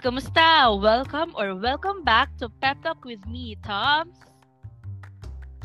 [0.00, 0.72] Kumusta?
[0.80, 4.16] Welcome or welcome back to Pep Talk with me, Toms.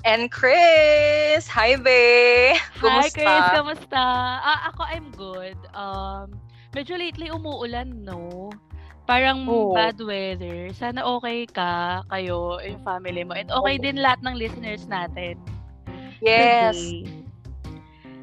[0.04, 1.48] And Chris!
[1.48, 2.52] Hi, be!
[2.84, 3.48] Hi, Chris!
[3.56, 3.96] Kamusta?
[4.44, 5.56] Ah, ako, I'm good.
[5.72, 6.36] Um,
[6.76, 8.52] medyo lately umuulan, no?
[9.08, 9.72] Parang oh.
[9.72, 10.68] bad weather.
[10.76, 13.40] Sana okay ka, kayo, yung family mo.
[13.40, 13.84] And okay oh.
[13.88, 15.40] din lahat ng listeners natin.
[16.20, 16.76] Yes.
[16.76, 17.24] Today.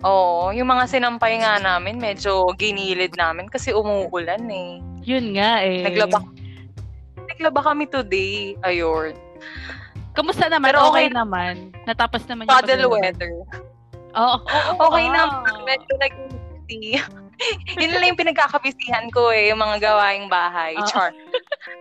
[0.05, 4.92] Oo, yung mga sinampay nga namin, medyo ginilid namin kasi umuulan eh.
[5.03, 5.83] Yun nga eh.
[5.87, 6.19] Naglaba,
[7.29, 8.55] naglaba kami today.
[8.63, 9.15] Ayun.
[10.13, 10.73] Kamusta naman?
[10.73, 11.73] Pero okay, okay naman.
[11.89, 13.33] Natapos naman yung Paddle weather.
[14.13, 14.37] Oo.
[14.37, 15.13] Oh, oh, okay oh.
[15.13, 15.55] naman.
[15.65, 16.15] Medyo nag
[17.81, 20.73] yun lang yung pinagkakabisihan ko eh, yung mga gawaing bahay.
[20.79, 21.11] Uh, Char.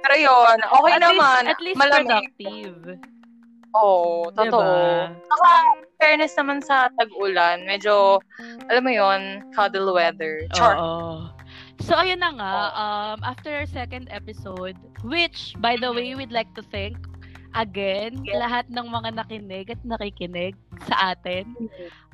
[0.04, 1.42] Pero yun, okay at naman.
[1.46, 2.08] Least, at least malamig.
[2.08, 2.78] productive.
[3.72, 4.68] Oo, oh, totoo.
[4.68, 5.16] Diba?
[5.32, 5.50] Saka,
[5.96, 8.20] fairness naman sa tag-ulan, medyo,
[8.68, 10.44] alam mo yon cuddle weather.
[10.52, 10.76] Char.
[10.76, 11.32] Oo.
[11.82, 16.54] So, ayun na nga, um, after our second episode, which, by the way, we'd like
[16.55, 16.98] to thank
[17.55, 20.55] again, lahat ng mga nakinig at nakikinig
[20.88, 21.43] sa atin.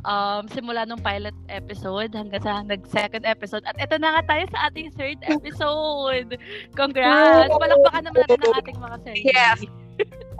[0.06, 3.62] Um, simula nung pilot episode hanggang sa nag-second episode.
[3.70, 6.38] At ito na nga tayo sa ating third episode.
[6.74, 7.50] Congrats!
[7.54, 9.26] Palakpakan naman natin ang ating mga sarili.
[9.30, 9.60] Yes.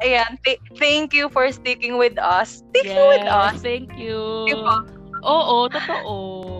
[0.06, 2.62] Ayan, th- thank you for sticking with us.
[2.74, 3.56] Sticking yes, with us.
[3.66, 4.46] Thank you.
[4.46, 4.86] Diba?
[5.26, 6.57] Oo, totoo.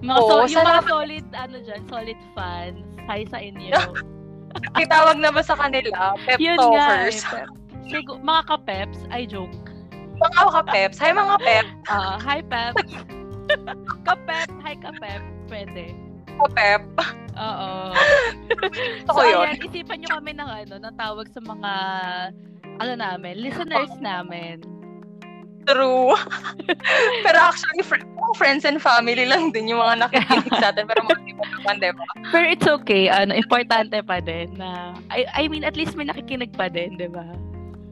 [0.00, 2.80] Mga Oo, so, yung mga solid, ano dyan, solid fans.
[3.04, 3.76] Hi sa inyo.
[4.80, 6.16] Kitawag na ba sa kanila?
[6.24, 7.20] Pep Yun talkers.
[7.20, 7.48] Nga, eh, pep.
[7.90, 9.52] Sigur, mga ka-peps, I joke.
[10.20, 10.96] Mga ka-peps.
[11.00, 11.66] Hi mga pep.
[11.92, 12.74] Uh, hi pep.
[14.08, 15.22] ka-pep, hi ka-pep.
[15.52, 15.92] Pwede.
[16.40, 16.82] Ka-pep.
[17.36, 17.70] Oo.
[19.04, 19.44] so, yun.
[19.44, 21.72] ayan, isipan nyo kami ng ano, ng tawag sa mga,
[22.80, 24.64] ano namin, listeners namin.
[25.70, 26.14] True.
[27.24, 30.90] pero actually, fr- friends and family lang din yung mga nakikinig sa atin.
[30.90, 32.04] Pero mga iba naman, diba?
[32.34, 33.06] Pero it's okay.
[33.06, 37.06] Ano, importante pa din na, I, I mean, at least may nakikinig pa din, di
[37.06, 37.24] ba?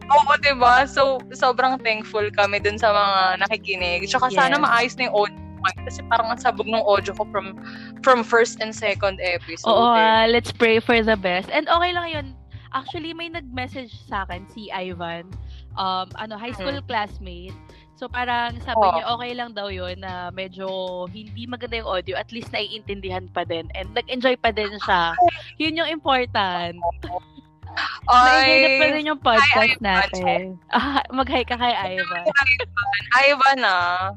[0.08, 0.88] Oo, diba?
[0.88, 4.08] So, sobrang thankful kami dun sa mga nakikinig.
[4.08, 4.36] Tsaka yes.
[4.36, 5.46] sana maayos na yung audio
[5.84, 7.58] kasi parang ang sabog ng audio ko from
[8.06, 9.68] from first and second episode.
[9.68, 11.50] Oo, uh, let's pray for the best.
[11.50, 12.26] And okay lang yun.
[12.72, 15.28] Actually, may nag-message sa akin, si Ivan.
[15.78, 16.88] Um, ano, high school hmm.
[16.90, 17.54] classmate.
[17.98, 18.94] So parang sabi oh.
[18.94, 20.66] niya okay lang daw yun na medyo
[21.10, 25.18] hindi maganda yung audio, at least naiintindihan pa din and nag-enjoy pa din siya.
[25.62, 26.78] Yun yung important.
[28.10, 30.58] Ay, pa rin yung podcast hi, natin.
[30.70, 32.24] Ah, mag-hi ka kay Ivan.
[32.26, 32.66] Ivan.
[33.14, 34.14] Ivan ah.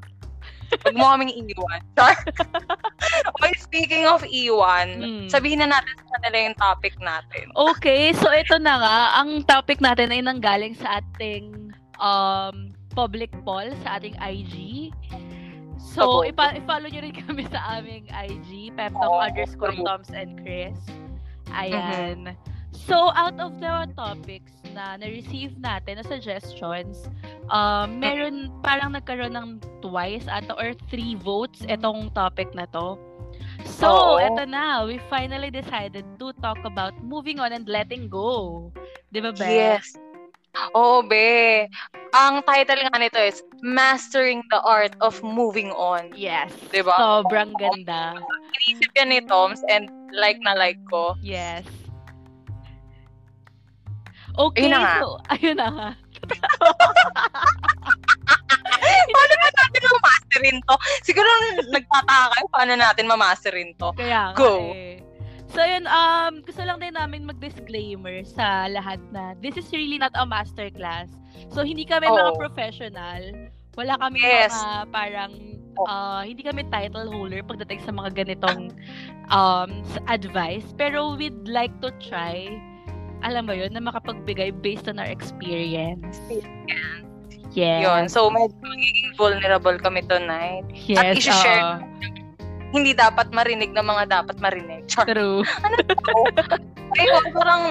[0.71, 1.81] Huwag mo kaming iwan.
[3.35, 5.27] okay, speaking of iwan, hmm.
[5.27, 7.45] sabihin na natin sa kanila yung topic natin.
[7.75, 8.97] Okay, so ito na nga.
[9.19, 14.89] Ang topic natin ay nanggaling sa ating um, public poll sa ating IG.
[15.81, 20.77] So, ipa- i-follow nyo rin kami sa aming IG, peptalk oh, underscore Toms and Chris.
[21.51, 22.31] Ayan.
[22.31, 22.79] Mm-hmm.
[22.87, 27.07] So, out of the topics na na-receive natin na suggestions,
[27.51, 29.49] um, meron parang nagkaroon ng
[29.83, 32.95] twice ato or three votes itong topic na to.
[33.65, 34.21] So, Oo.
[34.21, 34.83] eto na.
[34.83, 38.69] We finally decided to talk about moving on and letting go.
[39.13, 39.45] Di ba, Be?
[39.47, 39.95] Yes.
[40.75, 41.67] Oo, Be.
[42.11, 46.11] Ang title nga nito is Mastering the Art of Moving On.
[46.11, 46.51] Yes.
[46.73, 46.95] Di ba?
[46.99, 48.19] Sobrang ganda.
[48.67, 51.15] Inisip yan ni Toms and like na like ko.
[51.23, 51.63] Yes.
[54.31, 54.95] Okay, ayun na nga.
[55.03, 55.89] so, ayun na nga.
[59.11, 60.75] paano ba natin mamasterin to?
[61.03, 61.29] Siguro
[61.71, 63.89] nagtataka kayo paano natin mamasterin to.
[63.95, 64.71] Kaya Go.
[64.73, 65.01] Eh.
[65.51, 70.15] So yun, um, gusto lang din namin mag-disclaimer sa lahat na this is really not
[70.15, 71.11] a masterclass.
[71.51, 72.15] So hindi kami oh.
[72.15, 73.51] mga professional.
[73.75, 74.55] Wala kami yes.
[74.55, 75.31] mga parang
[75.87, 78.71] uh, hindi kami title holder pagdating sa mga ganitong
[79.27, 80.71] um, advice.
[80.79, 82.47] Pero we'd like to try
[83.21, 86.21] alam mo yun, na makapagbigay based on our experience.
[86.29, 87.01] Yeah.
[87.51, 87.83] Yes.
[87.83, 88.03] Yun.
[88.07, 90.63] So, medyo magiging vulnerable kami tonight.
[90.71, 90.97] Yes.
[90.99, 91.77] At isi-share uh,
[92.71, 94.87] hindi dapat marinig ng mga dapat marinig.
[94.87, 95.03] Char.
[95.03, 95.43] True.
[95.67, 96.15] ano to?
[96.97, 97.63] Ayun, parang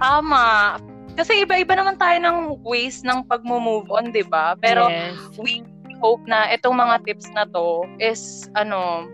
[0.00, 0.76] tama.
[1.14, 4.58] Kasi iba-iba naman tayo ng ways ng pag-move on, di ba?
[4.58, 5.14] Pero yes.
[5.38, 5.62] we
[6.02, 9.06] hope na itong mga tips na to is, ano,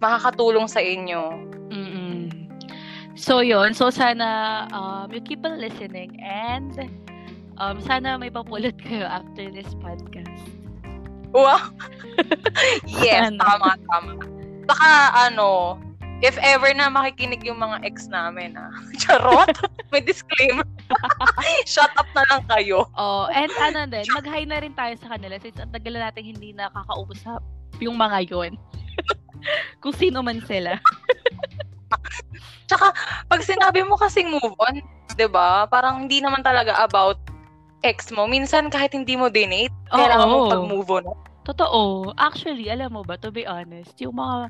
[0.00, 1.34] makakatulong sa inyo.
[3.24, 6.76] So, yon So, sana um, you keep on listening and
[7.56, 10.44] um, sana may papulot kayo after this podcast.
[11.32, 11.72] Wow!
[12.84, 13.40] yes, sana.
[13.40, 14.12] tama, tama.
[14.68, 15.80] Baka, ano,
[16.20, 18.68] if ever na makikinig yung mga ex namin, ah.
[19.00, 19.56] Charot!
[19.92, 20.68] may disclaimer.
[21.64, 22.92] Shut up na lang kayo.
[22.92, 26.52] Oh, and ano din, mag-hi na rin tayo sa kanila since ang tagal natin hindi
[26.52, 27.40] nakakausap
[27.80, 28.60] yung mga yon.
[29.80, 30.76] Kung sino man sila.
[32.68, 32.92] Tsaka,
[33.28, 34.80] pag sinabi mo kasing move on,
[35.30, 35.70] ba?
[35.70, 37.18] Parang hindi naman talaga about
[37.86, 38.26] ex mo.
[38.26, 39.98] Minsan kahit hindi mo dinate, Oo.
[40.00, 41.04] kailangan mo pag-move on.
[41.44, 42.10] Totoo.
[42.16, 44.48] Actually, alam mo ba, to be honest, yung mga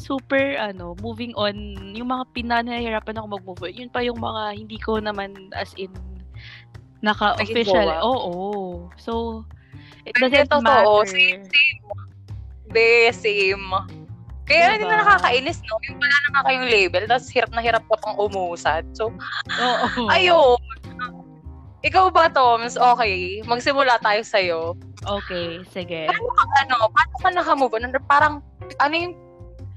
[0.00, 1.54] super, ano, moving on,
[1.92, 5.92] yung mga pinanahirapan ako mag-move on, yun pa yung mga hindi ko naman as in
[7.04, 7.84] naka-official.
[7.84, 8.08] Naging jowa.
[8.08, 8.36] Oo.
[8.96, 9.44] So,
[10.08, 10.64] it doesn't totoo.
[10.64, 11.12] matter.
[11.12, 11.78] Same, same.
[12.72, 13.64] Be, same.
[14.50, 14.98] Kaya hindi Diba?
[14.98, 15.78] na nakakainis, no?
[15.86, 18.82] Yung wala na nga kayong label, tapos hirap na hirap ka pang umusad.
[18.98, 19.14] So,
[19.46, 20.10] Oo.
[20.14, 20.58] ayun.
[21.86, 22.74] Ikaw ba, Toms?
[22.74, 24.60] Okay, magsimula tayo sa'yo.
[25.06, 26.10] Okay, sige.
[26.66, 27.86] Ano, paano ka nakamove on?
[27.88, 28.34] Ano, Parang,
[28.82, 29.14] ano yung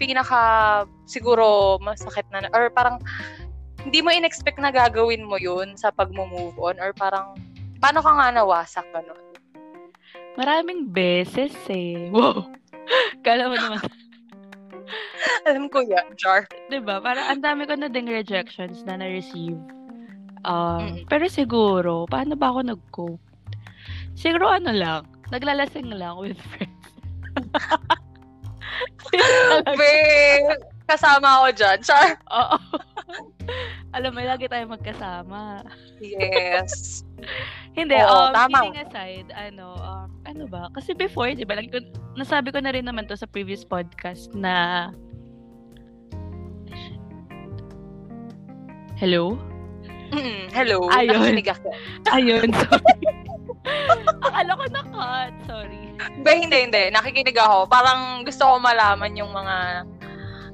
[0.01, 0.41] pinaka,
[1.05, 2.97] siguro, masakit na, or parang,
[3.85, 6.75] hindi mo in-expect na gagawin mo yun sa pag-move on?
[6.81, 7.37] Or parang,
[7.77, 9.21] paano ka nga nawasak, gano'n?
[10.33, 12.09] Maraming beses eh.
[12.09, 12.51] Wow.
[13.25, 13.79] Kala mo naman,
[15.47, 16.45] Alam ko yan, Jar.
[16.69, 16.99] 'di ba?
[16.99, 19.57] Parang ang dami ko na ding rejections na na-receive.
[20.43, 21.07] Um, Mm.
[21.07, 23.23] pero siguro, paano ba ako nag-cope?
[24.13, 26.91] Siguro ano lang, naglalasing lang with friends.
[29.79, 29.93] Be,
[30.85, 31.77] kasama ako dyan.
[31.81, 32.19] Char.
[32.35, 32.57] Oo.
[33.93, 35.61] Alam mo, lagi tayo magkasama.
[36.01, 37.05] Yes.
[37.77, 38.65] Hindi, Oo, um, tama.
[38.65, 40.69] kidding aside, ano, um, ano ba?
[40.73, 41.77] Kasi before, di ba, lagi ko,
[42.17, 44.89] nasabi ko na rin naman to sa previous podcast na
[48.97, 49.37] Hello?
[50.13, 50.85] Mm, hello.
[50.93, 51.41] Ayun.
[51.41, 51.69] Ako.
[52.13, 52.97] Ayun, sorry.
[54.21, 55.33] Akala ko na-cut.
[55.49, 55.83] Sorry.
[56.21, 56.83] Be, hindi, hindi.
[56.93, 57.65] Nakikinig ako.
[57.67, 59.85] Parang gusto ko malaman yung mga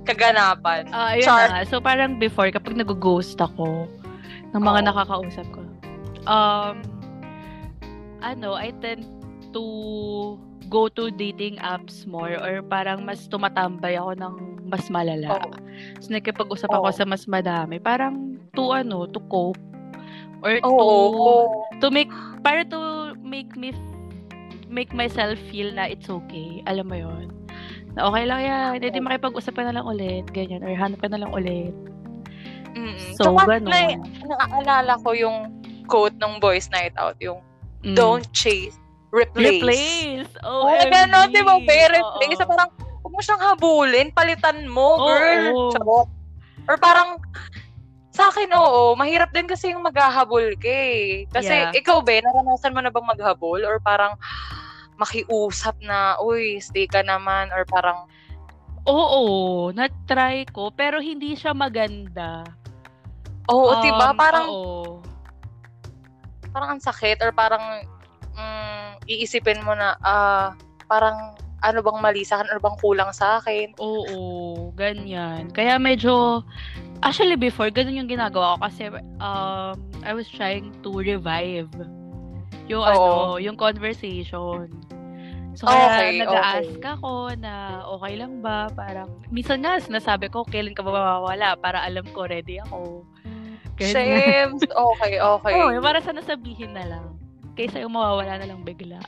[0.07, 0.87] kaganapan.
[0.91, 1.47] Ah, ayun Char.
[1.49, 1.65] na.
[1.67, 3.87] So, parang before, kapag nag-ghost ako
[4.55, 4.87] ng mga Oo.
[4.87, 5.61] nakakausap ko,
[6.27, 6.75] um,
[8.19, 9.05] ano, I tend
[9.51, 9.65] to
[10.69, 14.33] go to dating apps more or parang mas tumatambay ako ng
[14.69, 15.41] mas malala.
[15.41, 15.51] Oo.
[16.03, 16.95] So, nakipag-usap ako Oo.
[16.95, 17.81] sa mas madami.
[17.81, 19.59] Parang to, ano, to cope
[20.45, 21.65] or to, Oo.
[21.81, 22.11] to make,
[22.45, 23.73] para to make me
[24.69, 26.61] make myself feel na it's okay.
[26.69, 27.38] Alam mo yon
[27.99, 28.79] Na okay lang yan.
[28.79, 30.23] Hindi makipag-usap ka na lang ulit.
[30.31, 30.63] Ganyan.
[30.63, 31.75] Or hanap ka na lang ulit.
[32.71, 32.95] Mm-mm.
[33.19, 33.67] So, Tsaka, ganun.
[33.67, 35.51] na, naaalala ko yung
[35.91, 37.43] quote ng Boys Night Out, yung
[37.83, 37.95] Mm.
[37.95, 38.79] don't chase,
[39.11, 39.59] replace.
[39.59, 40.31] Replace.
[40.47, 41.59] Oh, Oh, gano'n, di ba?
[41.59, 41.91] Be, Oo.
[41.91, 42.39] replace.
[42.39, 42.71] So, parang,
[43.03, 45.71] huwag mo siyang habulin, palitan mo, girl.
[45.75, 46.07] Charot.
[46.69, 47.19] Or parang,
[48.11, 51.25] sa akin, oo, mahirap din kasi yung maghahabol ka eh.
[51.31, 51.71] Kasi, Yeah.
[51.73, 53.63] ikaw, be, naranasan mo na bang maghabol?
[53.65, 54.15] Or parang,
[54.99, 57.47] makiusap na, uy, stay ka naman.
[57.55, 58.05] Or parang,
[58.83, 60.69] Oo, na-try ko.
[60.75, 62.43] Pero hindi siya maganda.
[63.47, 64.11] oo, Um, diba?
[64.13, 64.99] Parang, Oo.
[66.51, 67.23] parang ang sakit.
[67.23, 67.63] Or parang,
[68.35, 70.51] mm, iisipin mo na, ah,
[70.85, 72.55] parang, ano bang mali sa akin?
[72.55, 73.75] Ano bang kulang sa akin?
[73.83, 75.51] Oo, ganyan.
[75.51, 76.43] Kaya medyo,
[77.03, 78.87] actually before, ganun yung ginagawa ko kasi
[79.19, 81.67] um, I was trying to revive
[82.69, 82.87] yung Oo.
[82.87, 83.03] ano,
[83.41, 84.69] yung conversation.
[85.57, 88.71] So, kaya Okay, nag-a-ask ako na okay lang ba?
[88.71, 91.59] Parang, minsan nga, sinasabi ko, kailan ka ba mawawala?
[91.59, 93.03] Para alam ko, ready ako.
[93.75, 93.91] Ganyan.
[93.91, 94.61] Shames.
[94.63, 95.51] Okay, okay.
[95.55, 97.05] Oo, yung para sana sabihin na lang.
[97.59, 99.03] Kaysa yung mawawala na lang bigla.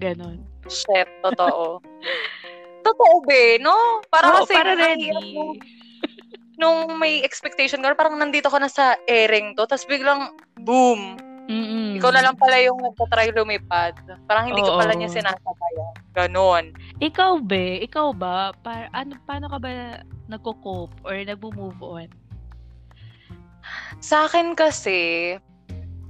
[0.00, 0.40] Ganon.
[0.70, 1.84] Shit, totoo.
[2.86, 4.00] totoo, be, no?
[4.08, 5.12] Para Oo, kasi, para ready.
[5.12, 5.24] hirap
[6.54, 10.30] Nung, may expectation ka, parang nandito ka na sa airing to, tapos biglang,
[10.62, 12.00] boom, Mm-mm.
[12.00, 13.92] ikaw na lang pala yung nagtatry lumipad.
[14.24, 14.80] Parang hindi ka Oo.
[14.80, 15.92] pala niya sinasabayan.
[16.16, 16.64] Ganon.
[17.04, 20.00] Ikaw be, ikaw ba, pa, ano, paano ka ba
[20.32, 22.08] nagko-cope or nagmo-move on?
[24.00, 25.36] Sa akin kasi,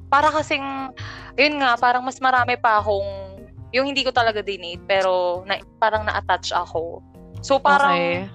[0.07, 0.95] para kasing,
[1.35, 3.35] yun nga, parang mas marami pa akong,
[3.75, 7.03] yung hindi ko talaga dinate, pero na, parang na-attach ako.
[7.43, 8.31] So, parang, okay.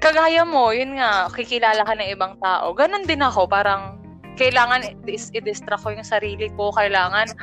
[0.00, 2.72] kagaya mo, yun nga, kikilala ka ng ibang tao.
[2.72, 4.07] Ganon din ako, parang
[4.38, 7.34] kailangan i-distract ko yung sarili ko, kailangan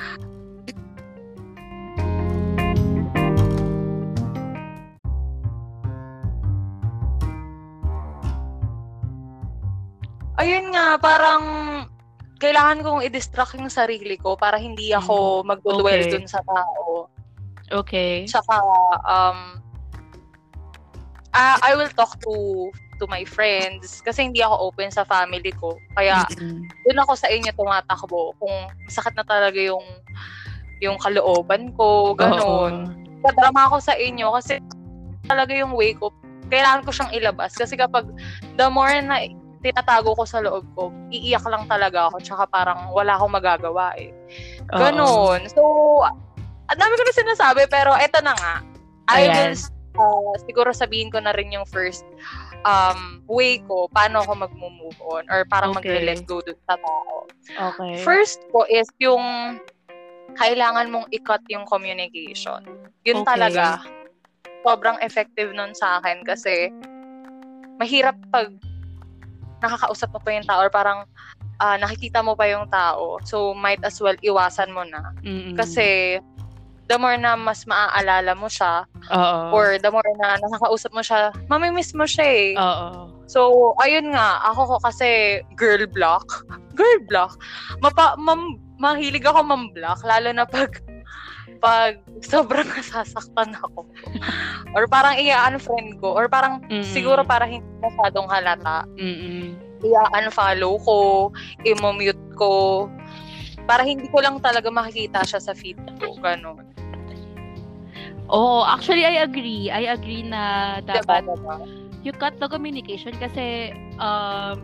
[10.35, 11.43] Ayun nga, parang
[12.43, 16.11] kailangan kong i-distract yung sarili ko para hindi ako magdudwell Okay.
[16.11, 17.07] dun sa tao.
[17.71, 18.27] Okay.
[18.27, 18.59] Tsaka,
[19.07, 19.64] um,
[21.35, 22.33] ah, I will talk to
[22.95, 25.75] to my friends kasi hindi ako open sa family ko.
[25.99, 26.23] Kaya,
[26.87, 28.55] doon ako sa inyo tumatakbo kung
[28.87, 29.83] masakit na talaga yung
[30.79, 32.95] yung kalooban ko, ganun.
[33.19, 34.63] Padrama ako sa inyo kasi
[35.27, 36.11] talaga yung way ko,
[36.47, 37.51] kailangan ko siyang ilabas.
[37.55, 38.07] Kasi kapag
[38.55, 39.27] the more na
[39.65, 42.21] tinatago ko sa loob ko, iiyak lang talaga ako.
[42.21, 44.13] Tsaka parang wala akong magagawa eh.
[44.71, 44.79] Oo.
[44.79, 45.41] Ganon.
[45.51, 45.61] So,
[46.69, 48.55] ang dami ko na sinasabi, pero eto na nga.
[49.09, 49.33] I Ayan.
[49.33, 49.55] will,
[49.95, 52.05] uh, siguro sabihin ko na rin yung first
[52.67, 56.01] um, way ko, paano ako mag-move on or parang okay.
[56.01, 57.15] mag-let go dun sa tao.
[57.49, 58.01] Okay.
[58.03, 59.57] First ko is yung
[60.35, 62.65] kailangan mong i-cut yung communication.
[63.07, 63.27] Yun okay.
[63.27, 63.81] talaga.
[64.65, 66.73] Sobrang effective nun sa akin kasi
[67.77, 68.51] mahirap pag
[69.63, 71.07] nakakausap mo pa yung tao or parang
[71.61, 73.21] uh, nakikita mo pa yung tao.
[73.23, 75.15] So, might as well iwasan mo na.
[75.23, 75.55] Mm-mm.
[75.55, 76.19] Kasi
[76.85, 79.53] the more na mas maaalala mo siya, Oo.
[79.53, 82.49] or the more na nakakausap mo siya, mamimiss mo siya eh.
[82.57, 83.09] Oo.
[83.25, 86.25] So, ayun nga, ako ko kasi girl block.
[86.75, 87.39] Girl block.
[87.79, 90.75] Mapa, mam, mahilig ako mam-block, lalo na pag
[91.63, 93.87] pag sobrang nasasaktan ako.
[94.75, 96.11] or parang i-unfriend ko.
[96.11, 96.83] Or parang Mm-mm.
[96.83, 98.83] siguro para hindi masyadong halata.
[98.99, 99.55] Mm-mm.
[99.87, 100.97] I-unfollow ko,
[101.63, 102.85] i-mute ko.
[103.63, 106.19] Para hindi ko lang talaga makikita siya sa feed ko.
[106.19, 106.74] Ganun.
[108.29, 109.69] Oo, actually I agree.
[109.69, 111.55] I agree na dapat diba, diba?
[112.01, 114.61] you cut the communication kasi um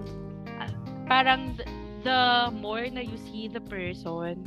[1.05, 1.57] parang
[2.01, 4.41] the more na you see the person,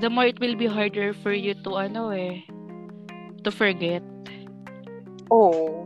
[0.00, 2.44] the more it will be harder for you to ano eh
[3.44, 4.04] to forget.
[5.28, 5.84] Oo.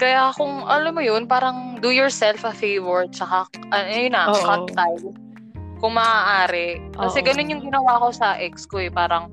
[0.00, 4.40] Kaya kung alam mo yun, parang do yourself a favor tsaka uh, yun na, Oo.
[4.40, 5.04] cut ties.
[5.80, 6.80] Kung maaari.
[6.96, 7.26] Kasi Oo.
[7.28, 8.92] ganun yung ginawa ko sa ex ko eh.
[8.92, 9.28] Parang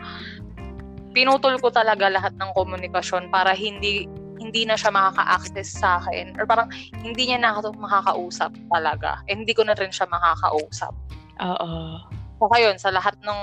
[1.17, 4.05] pinutol ko talaga lahat ng komunikasyon para hindi
[4.37, 6.69] hindi na siya makaka-access sa akin or parang
[7.01, 9.25] hindi niya na ako makakausap talaga.
[9.25, 10.93] Eh, hindi ko na rin siya makakausap.
[11.41, 11.97] Oo.
[12.37, 13.41] So, yun, sa lahat ng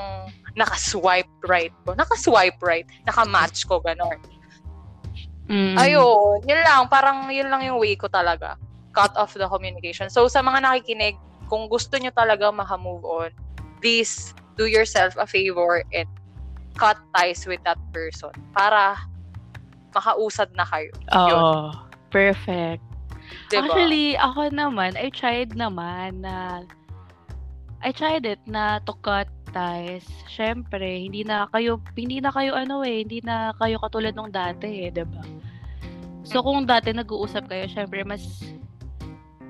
[0.54, 4.22] naka-swipe right ko, naka-swipe right, naka-match ko, gano'n.
[5.50, 5.74] Mm.
[5.74, 8.54] Ayun, yun lang, parang yun lang yung way ko talaga.
[8.94, 10.06] Cut off the communication.
[10.14, 11.18] So, sa mga nakikinig,
[11.50, 13.30] kung gusto nyo talaga maka-move on,
[13.82, 16.06] please do yourself a favor and
[16.74, 18.98] cut ties with that person para
[19.94, 20.90] makausad na kayo.
[21.14, 21.70] Oo.
[22.10, 22.82] Perfect.
[23.50, 23.66] Diba?
[23.66, 26.66] Actually, ako naman, I tried naman na
[27.84, 30.08] I tried it na to cut ties.
[30.26, 34.88] Syempre, hindi na kayo hindi na kayo ano eh, hindi na kayo katulad nung dati
[34.88, 35.22] eh, 'di ba?
[36.24, 38.24] So kung dati nag-uusap kayo, syempre mas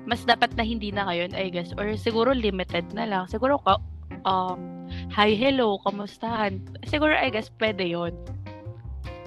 [0.05, 1.73] mas dapat na hindi na ngayon, I guess.
[1.79, 3.23] Or siguro limited na lang.
[3.25, 3.81] Siguro ka,
[4.27, 4.74] um,
[5.11, 6.59] hi, hello, kamustahan?
[6.87, 8.15] Siguro, I guess, pwede yon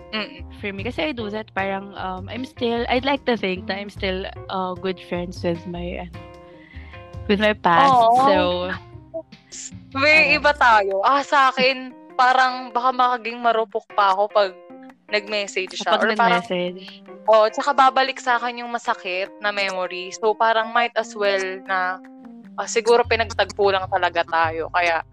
[0.08, 0.40] Mm.
[0.60, 3.76] For me, kasi I do that, parang, um, I'm still, I'd like to think that
[3.76, 6.16] I'm still uh, good friends with my, ano,
[7.28, 7.92] with my past.
[7.92, 8.24] Aww.
[8.24, 8.36] So,
[9.92, 11.04] may uh, iba tayo.
[11.04, 14.52] Ah, sa akin, parang baka makaging marupok pa ako pag
[15.12, 15.92] nag-message siya.
[15.92, 17.04] Kapag or nag-message.
[17.28, 20.08] oh, tsaka babalik sa akin yung masakit na memory.
[20.16, 22.00] So, parang might as well na
[22.56, 24.72] uh, siguro pinagtagpo lang talaga tayo.
[24.72, 25.04] Kaya,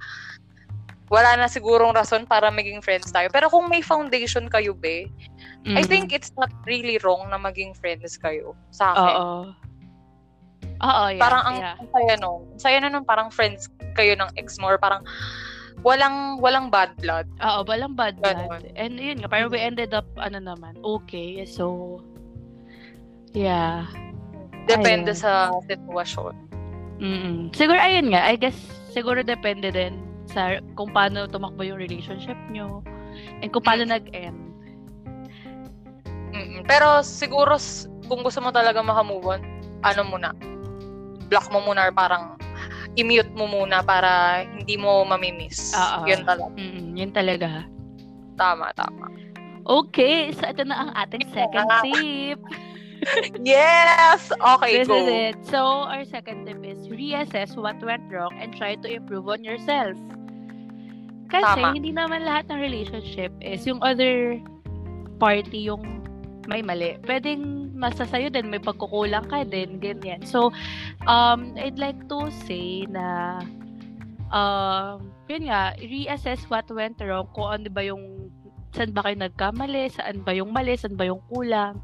[1.10, 3.30] wala na sigurong rason para maging friends tayo.
[3.30, 5.06] Pero kung may foundation kayo, be,
[5.66, 5.78] mm-hmm.
[5.78, 9.16] I think it's not really wrong na maging friends kayo sa akin.
[9.16, 9.34] Oo.
[10.76, 11.22] Oo, yeah.
[11.22, 11.76] Parang ang, yeah.
[11.78, 12.32] ang saya no.
[12.58, 15.06] Saya na nung parang friends kayo ng ex mo or parang
[15.86, 17.30] walang walang bad blood.
[17.38, 18.42] Oo, walang bad blood.
[18.50, 18.64] Ganun.
[18.74, 21.46] And yun nga, parang we ended up, ano naman, okay.
[21.46, 22.02] So,
[23.38, 23.86] yeah.
[24.66, 25.22] Depende ayun.
[25.22, 26.36] sa sitwasyon.
[26.98, 27.54] Mm.
[27.54, 28.58] Siguro ayun nga, I guess
[28.90, 32.84] siguro depende din sa kung paano tumakbo yung relationship nyo
[33.40, 33.92] and kung paano mm.
[33.96, 34.40] nag-end.
[36.36, 36.62] Mm-mm.
[36.68, 37.56] Pero siguro
[38.12, 39.42] kung gusto mo talaga makamove on,
[39.88, 40.36] ano muna,
[41.32, 42.36] block mo muna or parang
[43.00, 45.72] i-mute mo muna para hindi mo mamimiss.
[45.72, 46.04] Uh-oh.
[46.04, 46.52] Yun talaga.
[46.60, 47.50] Mm-mm, yun talaga.
[48.36, 49.08] Tama, tama.
[49.66, 52.40] Okay, so ito na ang ating second tip.
[53.42, 54.30] yes!
[54.32, 54.96] Okay, this go.
[54.96, 55.38] is it.
[55.50, 59.98] So, our second tip is reassess what went wrong and try to improve on yourself.
[61.30, 61.74] Kasi Tama.
[61.74, 64.38] hindi naman lahat ng relationship is yung other
[65.18, 65.82] party yung
[66.46, 67.02] may mali.
[67.04, 70.24] Pwedeng masasayo din, may pagkukulang ka din, ganyan.
[70.24, 70.54] So,
[71.10, 73.40] um, I'd like to say na
[74.32, 78.32] um, yun nga, reassess what went wrong, kung ano ba yung
[78.76, 81.80] saan ba kayo nagkamali, saan ba yung mali, saan ba yung kulang.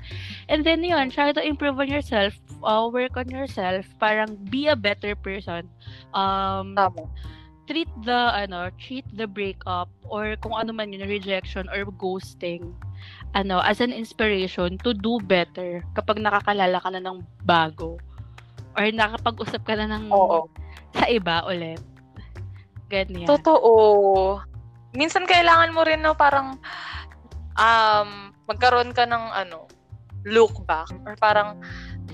[0.51, 4.75] And then yun, try to improve on yourself, uh, work on yourself, parang be a
[4.75, 5.71] better person.
[6.12, 7.07] Um, Tama.
[7.70, 12.74] Treat the, ano, treat the breakup or kung ano man yun, rejection or ghosting,
[13.34, 17.98] ano, as an inspiration to do better kapag nakakalala ka na ng bago
[18.77, 20.48] or nakapag-usap ka na ng Oo.
[20.96, 21.82] sa iba ulit.
[22.91, 23.27] Ganyan.
[23.27, 23.72] Totoo
[24.91, 26.60] minsan kailangan mo rin no parang
[27.56, 28.10] um
[28.48, 29.68] magkaroon ka ng ano
[30.27, 31.58] look back or parang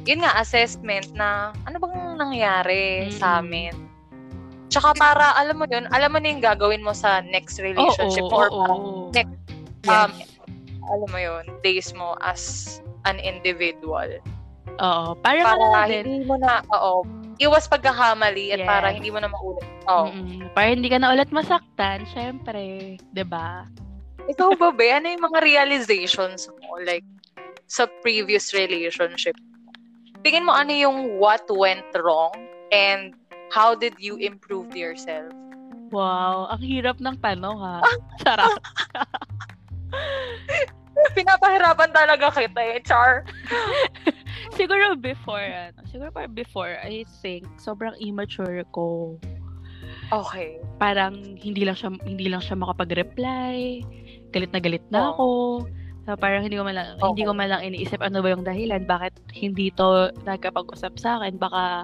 [0.07, 3.19] yun nga assessment na ano bang nangyari mm-hmm.
[3.19, 3.75] sa amin.
[4.77, 8.29] Tsaka para alam mo yun, alam mo na yung gagawin mo sa next relationship oh,
[8.29, 9.33] oh, or oh, next
[9.89, 10.29] um yes.
[10.85, 12.77] alam mo yun, days mo as
[13.09, 14.05] an individual.
[14.77, 15.17] Oo.
[15.25, 16.05] Para din.
[16.05, 17.01] hindi mo na, oo,
[17.41, 19.65] iwas pagkakamali at para hindi mo na maulit.
[19.89, 20.13] Oo.
[20.13, 20.53] Mm-mm.
[20.53, 22.95] Para hindi ka na ulit masaktan, syempre.
[23.01, 23.65] 'di ba?
[24.29, 24.93] Ikaw ba, be?
[24.93, 26.77] Ano yung mga realizations mo?
[26.85, 27.07] Like,
[27.65, 29.33] sa previous relationship?
[30.21, 32.35] Tingin mo ano yung what went wrong
[32.69, 33.17] and
[33.51, 35.31] how did you improve yourself?
[35.87, 37.79] Wow, ang hirap ng tanong ha.
[38.23, 38.59] Sarap.
[41.13, 43.23] Pinapahirapan talaga kita eh, Char.
[44.57, 49.17] siguro before, ano, siguro parang before, I think, sobrang immature ko.
[50.09, 50.57] Okay.
[50.79, 53.83] Parang hindi lang siya hindi lang siya makapag-reply.
[54.31, 55.11] Galit na galit na Oh.
[55.13, 55.27] ako.
[56.07, 58.87] So, parang hindi ko man lang, hindi ko man lang iniisip ano ba yung dahilan
[58.87, 61.35] bakit hindi to nagkapag-usap sa akin.
[61.35, 61.83] Baka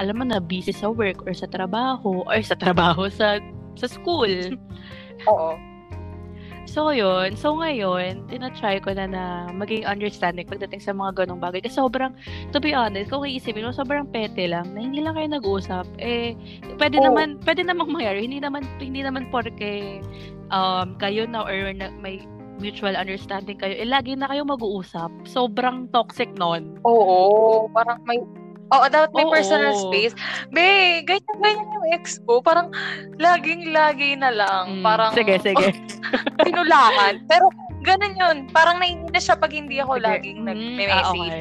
[0.00, 3.36] alam mo na busy sa work or sa trabaho or sa trabaho sa
[3.76, 4.56] sa school.
[5.28, 5.52] Oo.
[6.68, 7.36] So, yun.
[7.36, 11.64] So, ngayon, tinatry ko na na maging understanding pagdating sa mga ganong bagay.
[11.64, 12.12] Kasi sobrang,
[12.52, 15.88] to be honest, kung iisipin mo, sobrang pete lang na hindi lang kayo nag-uusap.
[15.96, 16.36] Eh,
[16.76, 17.08] pwede Oo.
[17.08, 18.20] naman, pwede namang mangyari.
[18.20, 20.04] Hindi naman, hindi naman porke
[20.52, 22.20] um, kayo na or na, may
[22.58, 25.08] mutual understanding kayo, eh, lagi na kayo mag-uusap.
[25.24, 26.76] Sobrang toxic nun.
[26.82, 27.66] Oo.
[27.70, 28.18] Parang may
[28.68, 29.32] Oo, dapat may Oo.
[29.32, 30.12] personal space.
[30.52, 32.44] Be, ganyan-ganyan yung ex ko.
[32.44, 32.68] Parang
[33.16, 34.64] laging-lagi na lang.
[34.78, 35.72] Mm, Parang sige, sige.
[36.36, 37.24] pinulaan.
[37.24, 37.48] Pero
[37.80, 38.36] ganun yun.
[38.52, 40.04] Parang naiinis siya pag hindi ako Sige.
[40.04, 41.00] laging Mm, nag-message.
[41.00, 41.40] ah, okay.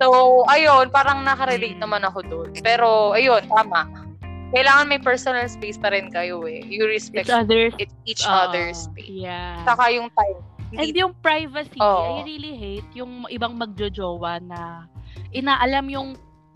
[0.00, 0.06] So,
[0.48, 1.84] ayun, parang nakarelate Mm.
[1.84, 2.48] naman ako doon.
[2.64, 4.07] Pero, ayun, tama.
[4.48, 6.64] Kailangan may personal space pa rin kayo eh.
[6.64, 9.12] You respect Each other's, it, each oo, other's space.
[9.12, 9.60] Yeah.
[9.68, 10.40] Saka yung time.
[10.72, 12.20] And yung privacy, Oo.
[12.20, 14.88] I really hate yung ibang magjojowa na
[15.32, 16.08] inaalam yung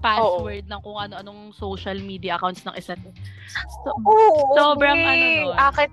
[0.03, 2.99] password ng kung ano-anong social media accounts ng isa't
[3.87, 5.07] so, Oo, sobrang eh.
[5.07, 5.57] ano nun.
[5.57, 5.93] Akit,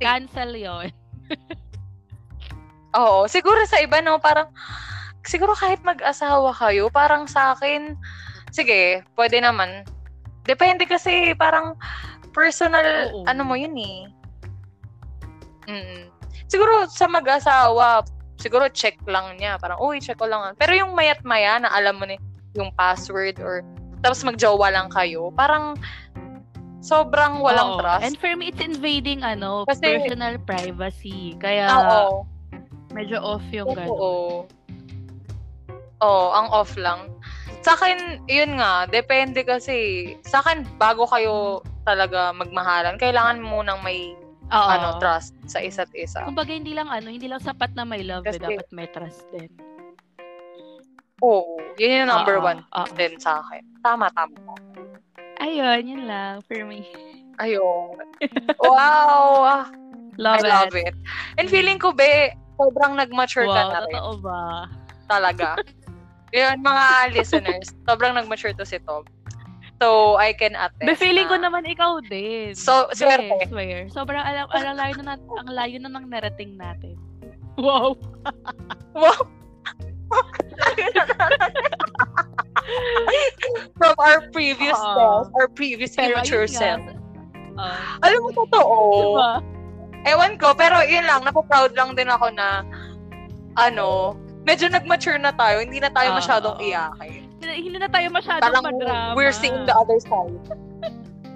[0.00, 0.88] cancel yon
[2.98, 3.28] oo.
[3.28, 4.50] Siguro sa iba, no, parang,
[5.22, 7.94] siguro kahit mag-asawa kayo, parang sa akin,
[8.50, 9.86] sige, pwede naman.
[10.44, 11.76] Depende kasi, parang,
[12.30, 13.26] personal, Oo.
[13.26, 14.06] ano mo yun eh.
[15.66, 16.10] Mm.
[16.50, 18.02] Siguro sa mag-asawa,
[18.38, 19.58] siguro check lang niya.
[19.60, 20.54] Parang, uy, check ko lang.
[20.58, 22.18] Pero yung mayat maya na alam mo na
[22.58, 23.62] yung password or
[24.00, 25.76] tapos magjowa lang kayo, parang
[26.80, 27.80] sobrang walang Oo.
[27.84, 28.02] trust.
[28.08, 31.36] And for me, it's invading ano, Kasi- personal privacy.
[31.36, 32.24] Kaya, Oo.
[32.96, 33.86] medyo off yung gano'n.
[33.92, 34.48] Oo.
[36.00, 37.12] Oo, ang off lang.
[37.60, 39.76] Sa akin, yun nga, depende kasi,
[40.24, 44.16] sa akin, bago kayo talaga magmahalan, kailangan munang may
[44.48, 44.66] Oo.
[44.66, 46.24] ano trust sa isa't isa.
[46.24, 49.28] Kumbaga, hindi lang ano, hindi lang sapat na may love, eh, Kasi- dapat may trust
[49.30, 49.52] din.
[51.20, 52.88] Oo, yun yung number Oo, one oo.
[52.96, 53.60] din sa akin.
[53.84, 54.56] Tama, tama.
[55.38, 56.88] Ayun, yun lang for me.
[57.36, 58.00] Ayun.
[58.60, 59.44] Wow!
[59.44, 59.64] Ah,
[60.16, 60.92] Love I love it.
[61.36, 63.92] And feeling ko, be, sobrang nag-mature ka Wow, na rin.
[63.92, 64.40] totoo ba?
[65.08, 65.48] Talaga.
[66.30, 69.02] Yun, mga listeners, sobrang nag-mature to si Tom.
[69.80, 72.52] So, I can attest Be, feeling ko na- naman ikaw din.
[72.52, 73.48] So, Be, swerte.
[73.48, 73.88] swear.
[73.88, 76.94] Sobrang alam, alam layo na, nat- ang layo na ng narating natin.
[77.56, 77.96] Wow.
[78.92, 79.16] Wow!
[83.78, 84.94] From our previous Oo.
[84.94, 86.82] self, our previous Pero nga, self.
[87.56, 88.76] ah, Alam mo, totoo.
[89.16, 89.32] diba?
[90.06, 92.64] Ewan ko, pero yun lang, napaproud lang din ako na,
[93.56, 96.18] ano, medyo nag-mature na tayo, hindi na tayo Oo.
[96.18, 97.28] masyadong iyakin.
[97.40, 99.16] Hindi, na tayo masyadong Parang madrama.
[99.16, 100.36] we're seeing the other side.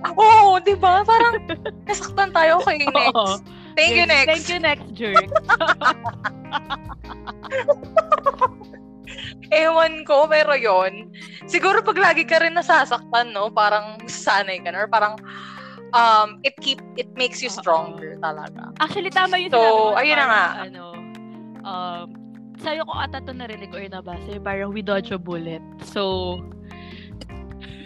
[0.04, 1.00] Oo, oh, di ba?
[1.00, 1.40] Parang
[1.88, 2.60] nasaktan tayo.
[2.60, 3.16] Okay, next.
[3.16, 3.40] Oo.
[3.74, 4.28] Thank you, next.
[4.28, 5.26] Thank you, next, jerk.
[9.54, 11.12] Ewan ko, pero yon
[11.46, 13.50] Siguro pag lagi ka rin nasasaktan, no?
[13.52, 14.84] Parang sanay ka na.
[14.84, 15.14] Or parang,
[15.92, 18.72] um, it keep, it makes you stronger talaga.
[18.80, 19.96] Actually, tama yung So, sinabi mo.
[20.00, 20.44] ayun na nga.
[20.68, 20.84] Ano,
[21.62, 22.06] um,
[22.60, 25.62] sa'yo ko ata ito narinig or nabasa, yung parang we dodge a bullet.
[25.82, 26.38] So,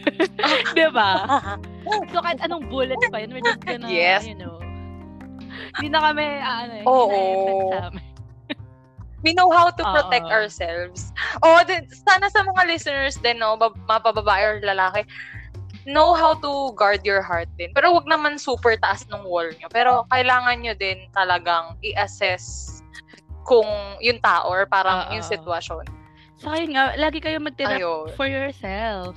[0.76, 1.10] di ba?
[2.12, 4.28] So, kahit anong bullet pa yun, we're just gonna, Yes.
[4.28, 4.60] you know,
[5.80, 7.08] hindi na kami, ah, ano, hindi Oo.
[7.08, 8.04] na effect sa amin.
[9.24, 10.36] We know how to protect Oo.
[10.36, 11.10] ourselves.
[11.40, 15.08] Oh, din, sana sa mga listeners din, no, bab- mapababae or lalaki,
[15.88, 17.72] know how to guard your heart din.
[17.72, 19.72] Pero wag naman super taas ng wall nyo.
[19.72, 22.77] Pero kailangan nyo din talagang i-assess
[23.48, 23.68] kung
[24.04, 25.12] yung tao or parang Oo.
[25.16, 25.88] yung sitwasyon.
[26.38, 28.12] So, ayun nga, lagi kayo magtira Ayun.
[28.14, 29.16] for yourself.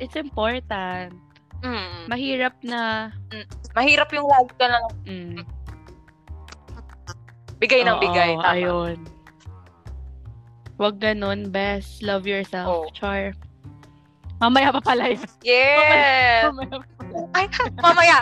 [0.00, 1.14] It's important.
[1.60, 2.10] Mm.
[2.10, 3.12] Mahirap na,
[3.76, 5.40] Mahirap yung lagi ka lang mm,
[7.60, 8.30] bigay ng oo, bigay.
[8.36, 8.52] Tama.
[8.52, 8.96] Ayun.
[10.76, 12.04] Wag ganun, best.
[12.04, 12.92] Love yourself, Oo.
[12.92, 13.32] Char.
[14.36, 15.24] Mamaya pa pala yun.
[15.40, 16.44] Yes!
[16.52, 17.24] Mamaya pa pala.
[17.32, 17.46] Ay,
[17.80, 18.16] mamaya,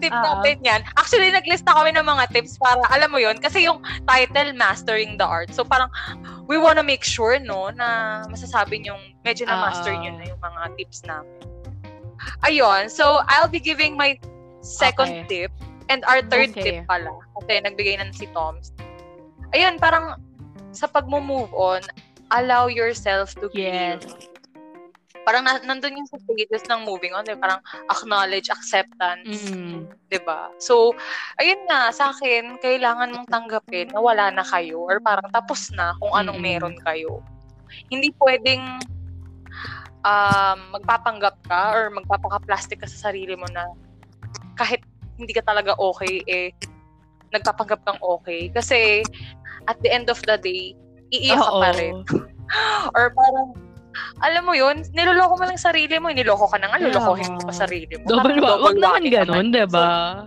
[0.00, 0.40] tip Ah.
[0.40, 0.80] natin yan.
[0.96, 5.26] Actually, naglista kami ng mga tips para, alam mo yun, kasi yung title, Mastering the
[5.26, 5.52] Art.
[5.52, 5.92] So, parang,
[6.48, 11.04] we wanna make sure, no, na masasabi niyong medyo na-master niyo na yung mga tips
[11.04, 11.36] namin.
[12.48, 14.16] Ayun, so I'll be giving my
[14.64, 15.46] second okay.
[15.46, 15.52] tip
[15.92, 16.80] and our third okay.
[16.80, 17.12] tip pala.
[17.40, 18.72] Kasi nagbigay na si Toms.
[19.52, 20.16] Ayun, parang
[20.72, 21.84] sa pag-move on,
[22.32, 24.04] allow yourself to yes.
[25.28, 27.36] Parang na, nandun yung sa stages ng moving on, diba?
[27.36, 27.60] parang
[27.92, 29.84] acknowledge, acceptance, mm.
[30.24, 30.48] ba?
[30.56, 30.96] So,
[31.36, 35.92] ayun nga sa akin, kailangan mong tanggapin na wala na kayo or parang tapos na
[36.00, 36.46] kung anong mm.
[36.48, 37.20] meron kayo.
[37.92, 38.64] Hindi pwedeng
[40.00, 43.68] um, magpapanggap ka or magpapaka-plastic ka sa sarili mo na
[44.56, 44.80] kahit
[45.20, 46.56] hindi ka talaga okay, eh,
[47.36, 48.48] nagpapanggap kang okay.
[48.48, 49.04] Kasi,
[49.68, 50.72] at the end of the day,
[51.12, 52.00] iiyak ka pa rin.
[52.96, 53.67] or parang,
[54.18, 57.54] alam mo yun, niloloko mo lang sarili mo, niloloko ka na nga, lolokohin mo pa
[57.54, 58.04] sarili mo.
[58.10, 60.24] Double, wa- wag naman ganun, di ba?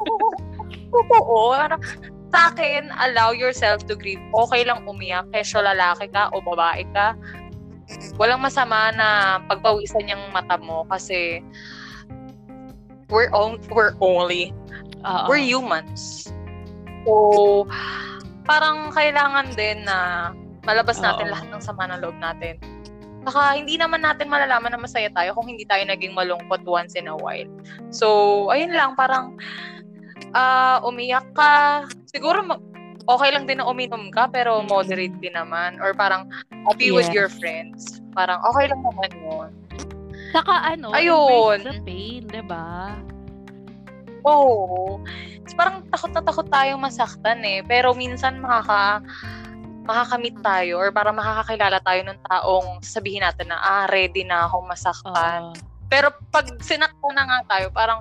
[1.12, 1.76] Oo, ano,
[2.32, 4.22] sa akin, allow yourself to grieve.
[4.32, 7.14] Okay lang umiyak, kesyo lalaki ka o babae ka.
[8.16, 11.44] Walang masama na pagpawisan yung mata mo kasi
[13.12, 14.50] we're, on, we're only,
[15.04, 15.28] Uh-oh.
[15.28, 16.32] we're humans.
[17.04, 17.68] So,
[18.48, 20.32] parang kailangan din na
[20.64, 21.34] malabas natin Uh-oh.
[21.36, 22.56] lahat ng sama ng loob natin
[23.24, 27.08] Saka hindi naman natin malalaman na masaya tayo kung hindi tayo naging malungkot once in
[27.08, 27.48] a while.
[27.88, 29.40] So, ayun lang, parang
[30.36, 31.88] uh, umiyak ka.
[32.12, 32.44] Siguro
[33.08, 35.80] okay lang din na uminom ka, pero moderate din naman.
[35.80, 36.28] Or parang
[36.76, 36.96] be yes.
[36.96, 38.00] with your friends.
[38.12, 39.50] Parang okay lang naman yun.
[40.34, 41.62] Saka ano, ayun.
[41.62, 42.98] the pain, di ba?
[44.24, 44.98] Oo.
[44.98, 45.04] Oh,
[45.54, 47.60] parang takot na takot tayong masaktan eh.
[47.62, 49.04] Pero minsan makaka
[49.84, 54.64] makakamit tayo or para makakakilala tayo ng taong sabihin natin na, ah, ready na akong
[54.64, 55.52] masaktan.
[55.52, 55.56] Uh,
[55.92, 58.00] Pero pag sinaktan na nga tayo, parang,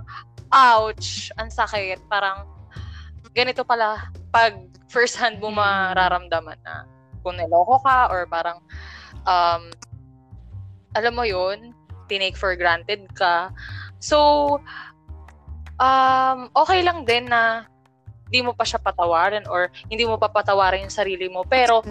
[0.49, 1.99] ouch, ang sakit.
[2.07, 2.47] Parang,
[3.35, 4.55] ganito pala, pag
[4.87, 5.59] first hand mo mm.
[5.59, 6.87] mararamdaman na
[7.21, 8.63] kung niloko ka or parang,
[9.27, 9.69] um,
[10.95, 11.75] alam mo yun,
[12.07, 13.51] tinake for granted ka.
[13.99, 14.59] So,
[15.81, 17.67] um, okay lang din na
[18.33, 21.45] hindi mo pa siya patawarin or hindi mo pa patawarin yung sarili mo.
[21.45, 21.85] Pero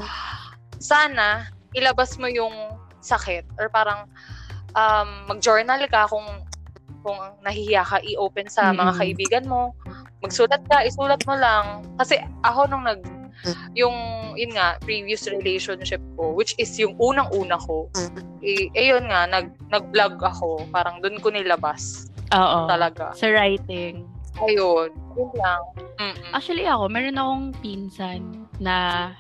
[0.83, 2.51] sana ilabas mo yung
[2.99, 4.11] sakit or parang
[4.75, 6.27] um, mag-journal ka kung
[7.07, 8.79] kung nahihiya ka, i-open sa mm-hmm.
[8.83, 9.71] mga kaibigan mo.
[10.19, 11.87] Magsulat ka, isulat mo lang.
[11.95, 13.07] Kasi ako nung nag
[13.75, 13.95] yung
[14.39, 17.91] yun nga previous relationship ko which is yung unang-una ko
[18.39, 22.71] eh, ayun nga nag nag-vlog ako parang doon ko nilabas Oo.
[22.71, 24.07] talaga sa writing
[24.41, 24.91] Ayun.
[25.19, 25.63] Yun lang.
[26.01, 26.33] Mm-mm.
[26.33, 29.11] Actually ako, meron akong pinsan na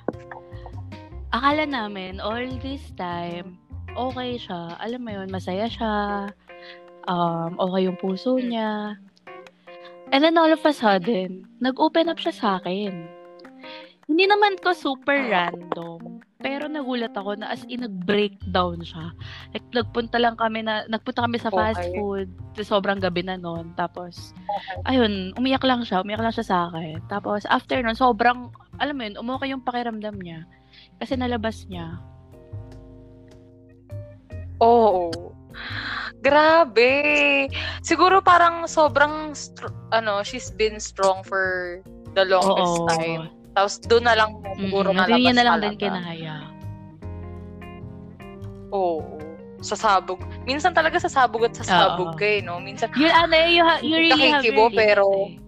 [1.33, 3.61] akala namin all this time,
[3.96, 4.77] okay siya.
[4.81, 6.29] Alam mo yun, masaya siya.
[7.09, 8.96] Um, okay yung puso niya.
[10.12, 13.09] And then all of a sudden, nag-open up siya sa akin.
[14.05, 16.12] Hindi naman to super random.
[16.42, 19.14] Pero nagulat ako na as in nag-breakdown siya.
[19.55, 21.94] Like, nagpunta lang kami na, nagpunta kami sa fast okay.
[21.94, 22.28] food.
[22.59, 23.70] Sobrang gabi na noon.
[23.78, 24.98] Tapos, okay.
[24.98, 26.02] ayun, umiyak lang siya.
[26.02, 26.98] Umiyak lang siya sa akin.
[27.07, 28.50] Tapos, after noon, sobrang,
[28.83, 30.42] alam mo yun, umukay yung pakiramdam niya.
[30.98, 32.02] Kasi nalabas niya.
[34.59, 35.14] Oo.
[35.14, 35.31] Oh,
[36.18, 37.46] grabe.
[37.87, 41.78] Siguro parang sobrang, str- ano, she's been strong for
[42.18, 42.90] the longest Oo.
[42.90, 46.36] time tapos doon na lang siguro mm, nalabas niya na lang din kinahaya.
[48.72, 49.20] Oo.
[49.62, 50.18] Sa sabog.
[50.42, 52.58] Minsan talaga sa sabog at sa sabog kay, no?
[52.58, 55.06] Minsan, you, ano, you, ha, you really have your pero...
[55.30, 55.38] Eh.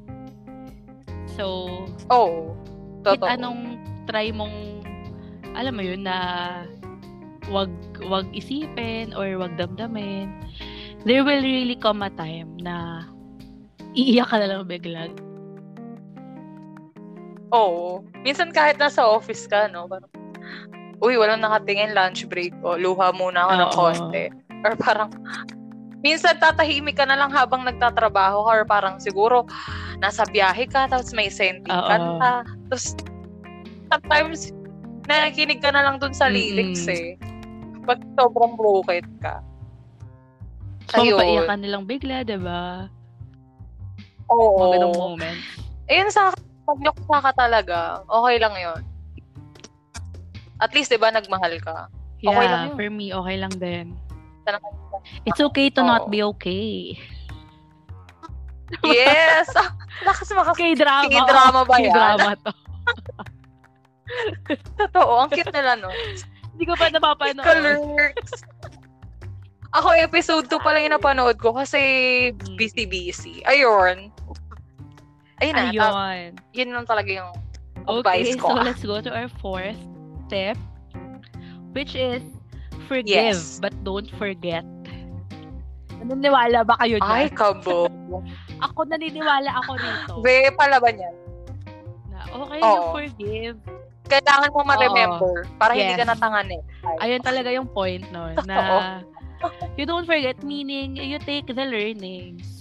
[1.35, 1.67] So,
[2.15, 2.55] oh,
[3.03, 3.27] totoo.
[3.27, 4.87] anong try mong,
[5.59, 6.17] alam mo yun, na
[7.51, 7.73] wag
[8.07, 10.31] wag isipin or wag damdamin,
[11.03, 13.05] there will really come a time na
[13.99, 15.11] iiyak ka na lang bigla.
[17.55, 18.03] Oo.
[18.27, 19.87] Minsan kahit nasa office ka, no?
[19.87, 20.11] Parang,
[20.99, 22.51] uy, walang nakatingin lunch break.
[22.67, 24.25] O, luha muna ako ng konti.
[24.67, 25.15] Or parang,
[26.03, 28.51] minsan tatahimik ka na lang habang nagtatrabaho ka.
[28.59, 29.47] Or parang siguro,
[30.03, 32.43] nasa biyahe ka, tapos may sending kanta.
[32.69, 32.99] Tapos,
[33.95, 34.51] sometimes,
[35.07, 37.23] nakikinig ka na lang dun sa lyrics mm-hmm.
[37.23, 37.87] eh.
[37.87, 39.39] Pag sobrang broken ka.
[40.91, 41.47] So, Ayun.
[41.47, 42.91] ka nilang bigla, diba?
[44.33, 44.59] Oo.
[44.59, 45.45] Mga ganong moments.
[45.93, 46.33] Ayun sa
[46.65, 48.83] pag nuksa ka talaga, okay lang yon
[50.59, 51.93] At least, di ba, nagmahal ka.
[52.25, 52.77] Okay yeah, lang yun.
[52.77, 53.87] for me, okay lang din.
[55.29, 55.89] It's okay to oh.
[55.89, 56.97] not be okay.
[58.81, 59.53] Yes!
[60.09, 60.57] Lakas maka...
[60.57, 61.13] K-drama.
[61.13, 61.93] K-drama ba yan?
[61.93, 62.53] K-drama to.
[64.81, 65.93] Totoo, ang cute nila, no?
[66.55, 67.45] Hindi ko pa napapanood.
[67.45, 68.33] Colors.
[69.75, 71.81] Ako, episode 2 pa lang yung napanood ko kasi
[72.55, 73.43] busy-busy.
[73.45, 74.15] Ayun.
[75.43, 75.63] Ayun na.
[75.71, 76.31] Ayun.
[76.55, 77.31] yun lang talaga yung
[77.91, 78.47] advice okay, ko.
[78.55, 79.81] Okay, so let's go to our fourth
[80.31, 80.59] tip.
[81.75, 82.23] which is
[82.87, 83.59] forgive yes.
[83.59, 84.65] but don't forget.
[85.99, 87.11] Naniniwala ba kayo dyan?
[87.11, 87.91] Ay, kabo.
[88.65, 90.13] ako naniniwala ako rito.
[90.23, 91.15] Be, palaban yan.
[92.15, 92.71] Na, okay, Oo.
[92.71, 93.59] you forgive.
[94.07, 95.57] Kailangan mo ma-remember Oo.
[95.59, 95.81] para yes.
[95.83, 96.63] hindi ka natanganin.
[96.87, 96.97] Ay.
[97.11, 99.01] Ayun talaga yung point no, na
[99.77, 102.54] you don't forget meaning you take the learnings.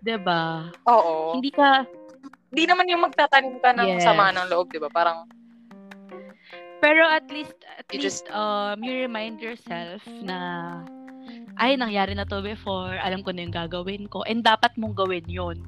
[0.00, 0.72] 'Di ba?
[0.88, 1.36] Oo.
[1.36, 1.84] Hindi ka
[2.50, 4.02] hindi naman yung magtatanim ka ng yes.
[4.02, 4.90] sama ng loob, 'di ba?
[4.90, 5.28] Parang
[6.80, 10.80] pero at least at you least just, um you remind yourself na
[11.60, 15.24] ay nangyari na to before, alam ko na yung gagawin ko and dapat mong gawin
[15.28, 15.60] 'yon.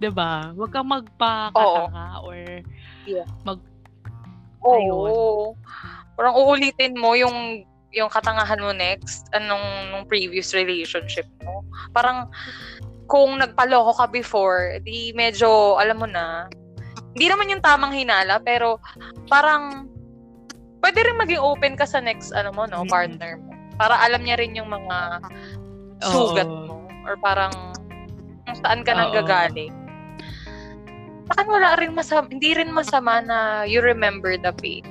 [0.00, 0.50] 'Di ba?
[0.56, 2.64] Huwag kang magpakatanga or
[3.04, 3.28] yeah.
[3.44, 3.60] mag
[4.64, 4.80] Oo.
[4.80, 5.12] Ayun.
[6.16, 11.62] Parang uulitin mo yung yung katangahan mo next anong nung previous relationship mo.
[11.94, 12.26] Parang
[13.06, 16.48] kung nagpaloko ka before, di medyo alam mo na
[17.14, 18.80] hindi naman yung tamang hinala pero
[19.30, 19.86] parang
[20.82, 23.52] pwede rin maging open ka sa next ano mo no, partner mo.
[23.78, 25.22] Para alam niya rin yung mga
[26.02, 27.52] sugat mo or parang
[28.44, 29.72] kung saan ka nang gagaling.
[31.32, 34.84] Saan wala rin masama, hindi rin masama na you remember the pain.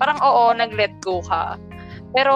[0.00, 1.60] Parang oo, nag-let go ka.
[2.16, 2.34] Pero,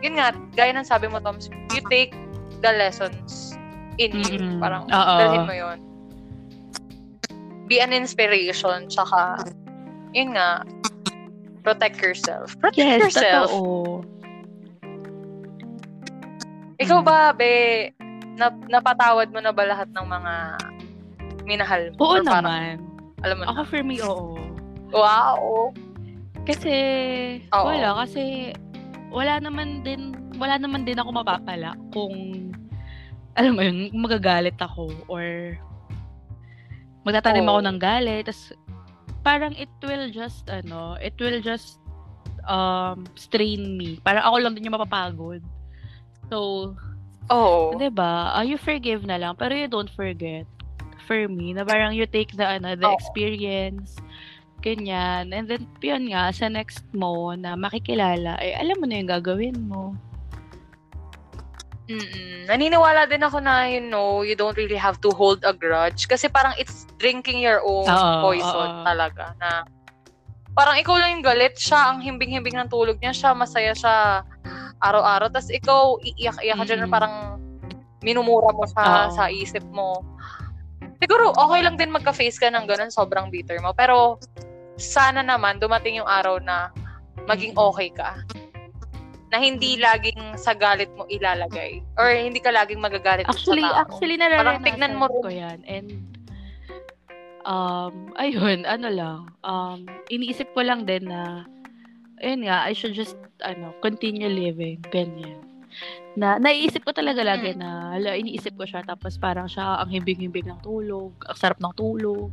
[0.00, 1.36] yun nga, gaya ng sabi mo, Tom,
[1.76, 2.16] you take
[2.64, 3.55] the lessons
[3.96, 4.38] in you.
[4.38, 4.60] Mm-hmm.
[4.60, 5.18] Parang, Uh-oh.
[5.18, 5.78] dalhin mo yun.
[7.66, 9.42] Be an inspiration, tsaka,
[10.14, 10.62] yun nga,
[11.66, 12.54] protect yourself.
[12.62, 13.50] Protect yes, yourself.
[13.50, 14.06] Totoo.
[16.78, 17.90] Ikaw ba, be,
[18.38, 20.32] na, napatawad mo na ba lahat ng mga
[21.48, 21.98] minahal mo?
[22.04, 22.78] Oo naman.
[22.78, 22.78] Parang,
[23.24, 23.68] alam mo Ako na.
[23.68, 24.38] for me, oo.
[24.94, 25.72] Wow.
[26.46, 26.74] Kasi,
[27.50, 27.66] oo.
[27.66, 28.06] wala.
[28.06, 28.54] Kasi,
[29.10, 32.45] wala naman din, wala naman din ako mapapala kung,
[33.36, 35.54] alam mo yun, magagalit ako or
[37.06, 37.56] magtatanim oh.
[37.56, 38.24] ako ng galit.
[38.26, 38.56] Tapos,
[39.22, 41.78] parang it will just, ano, it will just
[42.48, 44.00] um, strain me.
[44.00, 45.42] Parang ako lang din yung mapapagod.
[46.30, 46.72] So,
[47.30, 47.74] oh.
[47.78, 48.34] 'di ba?
[48.34, 50.46] Uh, you forgive na lang, pero you don't forget.
[51.06, 52.96] For me, na parang you take the ano, the oh.
[52.98, 53.94] experience,
[54.58, 55.30] ganyan.
[55.30, 59.70] And then, yun nga, sa next mo na makikilala, eh, alam mo na yung gagawin
[59.70, 59.94] mo.
[61.86, 62.50] Mm-mm.
[62.50, 66.10] Naniniwala din ako na, you know, you don't really have to hold a grudge.
[66.10, 69.34] Kasi parang it's drinking your own uh, poison uh, talaga.
[69.38, 69.62] Na
[70.54, 74.26] parang ikaw lang yung galit, siya ang himbing-himbing ng tulog niya, siya masaya siya
[74.82, 75.30] araw-araw.
[75.30, 76.68] Tapos ikaw, iiyak-iyak ka mm.
[76.68, 77.38] dyan, parang
[78.02, 80.02] minumura mo sa, uh, sa isip mo.
[80.98, 83.76] Siguro, okay lang din magka-face ka ng ganun, sobrang bitter mo.
[83.76, 84.18] Pero,
[84.74, 86.72] sana naman, dumating yung araw na
[87.26, 88.16] maging okay ka
[89.34, 93.82] na hindi laging sa galit mo ilalagay or hindi ka laging magagalit actually, sa tao.
[93.90, 95.22] Actually, nararanasan Parang tignan mo rin.
[95.22, 95.58] ko yan.
[95.66, 95.88] And,
[97.42, 101.42] um, ayun, ano lang, um, iniisip ko lang din na,
[102.22, 105.42] ayun nga, I should just, ano, continue living, ganyan.
[106.16, 107.60] Na, naiisip ko talaga lagi hmm.
[107.60, 111.74] na, ala, iniisip ko siya, tapos parang siya ang himbing-himbing ng tulog, ang sarap ng
[111.74, 112.30] tulog.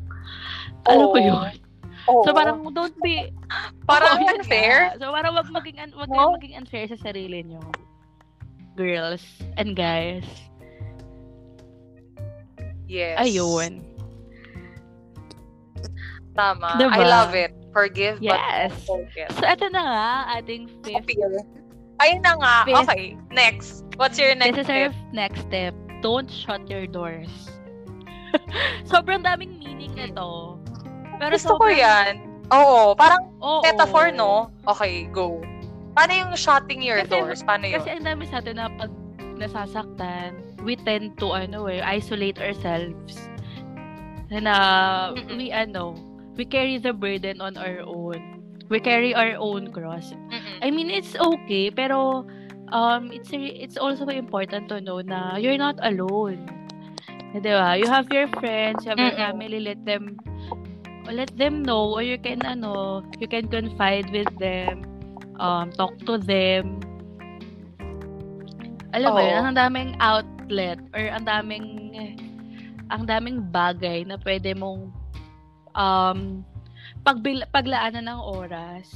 [0.86, 1.73] Alam ko yun.
[2.10, 2.24] Oo.
[2.28, 3.32] So parang don't be
[3.92, 4.96] parang oh, unfair.
[4.96, 5.00] Nga.
[5.00, 6.36] So parang wag maging wag no?
[6.36, 7.64] maging unfair sa sarili niyo.
[8.76, 9.24] Girls
[9.56, 10.26] and guys.
[12.90, 13.22] Yes.
[13.22, 13.86] Ayun.
[16.34, 16.82] Tama.
[16.82, 16.98] Diba?
[16.98, 17.54] I love it.
[17.74, 18.74] Forgive yes.
[18.86, 19.30] but forget.
[19.38, 20.10] So ito na nga
[20.42, 21.06] ating fifth.
[21.06, 21.38] Appeal.
[22.02, 22.56] Ayun na nga.
[22.66, 22.90] Fifth.
[22.90, 23.18] Okay.
[23.30, 23.86] Next.
[23.98, 25.74] What's your next This is our next step.
[26.02, 27.30] Don't shut your doors.
[28.90, 30.58] Sobrang daming meaning nito.
[31.20, 31.76] Pero Gusto sobrang...
[31.76, 32.12] ko yan.
[32.54, 33.62] Oo, parang Oo.
[33.66, 34.54] metaphor, no?
[34.68, 35.42] Okay, go.
[35.94, 37.42] Paano yung shutting your kasi, doors?
[37.46, 37.82] Paano yun?
[37.82, 38.92] Kasi ang dami sa atin na pag
[39.38, 43.30] nasasaktan, we tend to, ano eh, isolate ourselves.
[44.34, 45.38] Na, Mm-mm.
[45.38, 45.94] we, ano,
[46.38, 48.42] we carry the burden on our own.
[48.70, 50.14] We carry our own cross.
[50.14, 50.58] Mm-mm.
[50.62, 52.26] I mean, it's okay, pero
[52.74, 56.50] um, it's it's also important to know na you're not alone.
[57.34, 57.78] Diba?
[57.82, 59.30] You have your friends, you have your Mm-mm.
[59.30, 60.18] family, let them
[61.14, 64.82] let them know or you can ano, you can confide with them,
[65.38, 66.82] um, talk to them.
[68.94, 71.66] Alam mo yun, ang daming outlet or ang daming
[72.94, 74.94] ang daming bagay na pwede mong
[75.74, 76.46] um,
[77.02, 78.94] pagbil, paglaanan ng oras.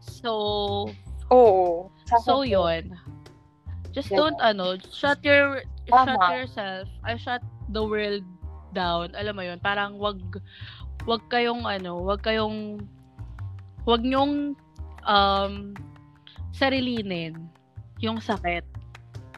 [0.00, 0.88] So,
[1.28, 1.92] Oo.
[2.24, 2.96] So, yon
[3.92, 4.24] Just yeah.
[4.24, 6.16] don't, ano, shut your, Tama.
[6.16, 8.24] shut yourself, I shut the world
[8.72, 9.12] down.
[9.16, 10.20] Alam mo yon parang wag,
[11.04, 12.82] wag kayong ano, wag kayong
[13.84, 14.56] wag nyong
[15.06, 15.52] um
[16.52, 17.38] sarilinin
[18.02, 18.66] yung sakit.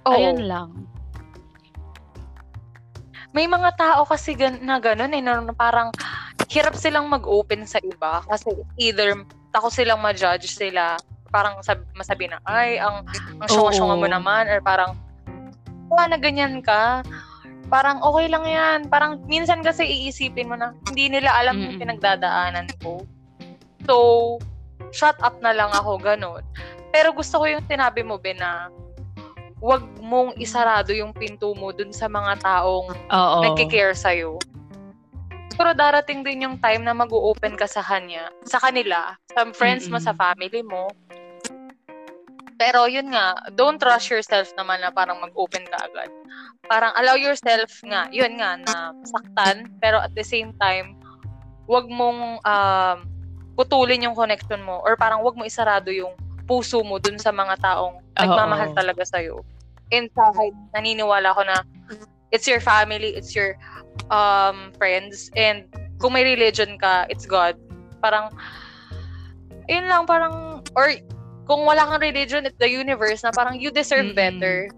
[0.08, 0.16] Oo.
[0.16, 0.70] Ayun lang.
[3.30, 5.94] May mga tao kasi gan- na ganun eh, na parang
[6.50, 9.14] hirap silang mag-open sa iba kasi either
[9.54, 10.98] takot silang ma-judge sila.
[11.30, 13.06] Parang sab- masabi na, ay, ang,
[13.38, 14.50] ang syunga-syunga mo naman.
[14.50, 14.98] Or parang,
[15.86, 17.06] wala na ganyan ka.
[17.70, 18.78] Parang okay lang yan.
[18.90, 21.66] Parang minsan kasi iisipin mo na hindi nila alam mm-hmm.
[21.70, 23.06] yung pinagdadaanan ko.
[23.86, 23.96] So,
[24.90, 26.42] shut up na lang ako, ganun.
[26.90, 28.68] Pero gusto ko yung tinabi mo, Ben, na
[29.62, 33.38] wag mong isarado yung pinto mo dun sa mga taong Oo.
[33.46, 34.40] nagkikare sa'yo.
[35.54, 40.00] Pero darating din yung time na mag-open ka sa kanya, sa kanila, sa friends mm-hmm.
[40.00, 40.88] mo, sa family mo.
[42.60, 46.12] Pero yun nga, don't rush yourself naman na parang mag-open ka agad.
[46.68, 50.92] Parang allow yourself nga, yun nga, na saktan, pero at the same time,
[51.64, 53.08] wag mong um,
[53.56, 56.12] putulin yung connection mo or parang wag mo isarado yung
[56.44, 59.40] puso mo dun sa mga taong oh, nagmamahal talaga sa'yo.
[59.88, 61.64] Inside, naniniwala ko na
[62.28, 63.56] it's your family, it's your
[64.12, 65.64] um, friends, and
[65.96, 67.56] kung may religion ka, it's God.
[68.04, 68.28] Parang,
[69.64, 70.92] yun lang, parang, or
[71.50, 74.22] kung wala kang religion, it's the universe na parang you deserve mm-hmm.
[74.38, 74.70] better.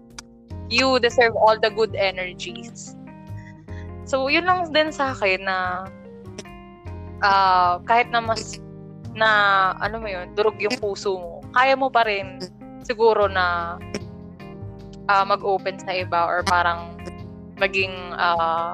[0.73, 2.97] You deserve all the good energies.
[4.09, 5.85] So, yun lang din sa akin na
[7.21, 8.57] uh, kahit na mas
[9.13, 9.29] na
[9.77, 12.41] ano mo yun, durog yung puso mo, kaya mo pa rin
[12.81, 13.77] siguro na
[15.13, 16.97] uh, mag-open sa iba or parang
[17.61, 18.73] maging uh,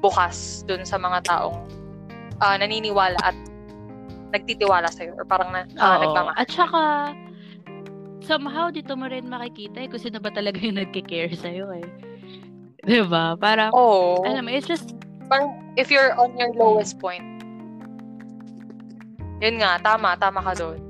[0.00, 1.60] bukas dun sa mga taong
[2.40, 3.36] uh, naniniwala at
[4.32, 6.36] nagtitiwala sa'yo or parang na, uh, nagmamahal.
[6.36, 6.82] At saka,
[8.24, 11.86] somehow dito mo rin makikita eh kung sino ba talaga yung nagkikare sa'yo eh.
[12.84, 13.36] Diba?
[13.36, 14.24] Parang, oh.
[14.24, 14.96] alam mo, it's just,
[15.28, 17.24] parang if you're on your lowest point,
[19.40, 20.80] yun nga, tama, tama ka doon.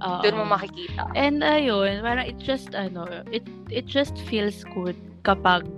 [0.00, 1.12] Uh, Doon mo makikita.
[1.12, 4.96] And ayun, parang it just ano, it it just feels good
[5.28, 5.68] kapag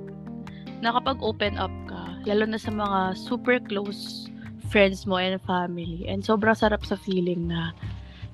[0.79, 4.31] nakapag-open up ka, lalo na sa mga super close
[4.72, 6.08] friends mo and family.
[6.08, 7.76] And sobrang sarap sa feeling na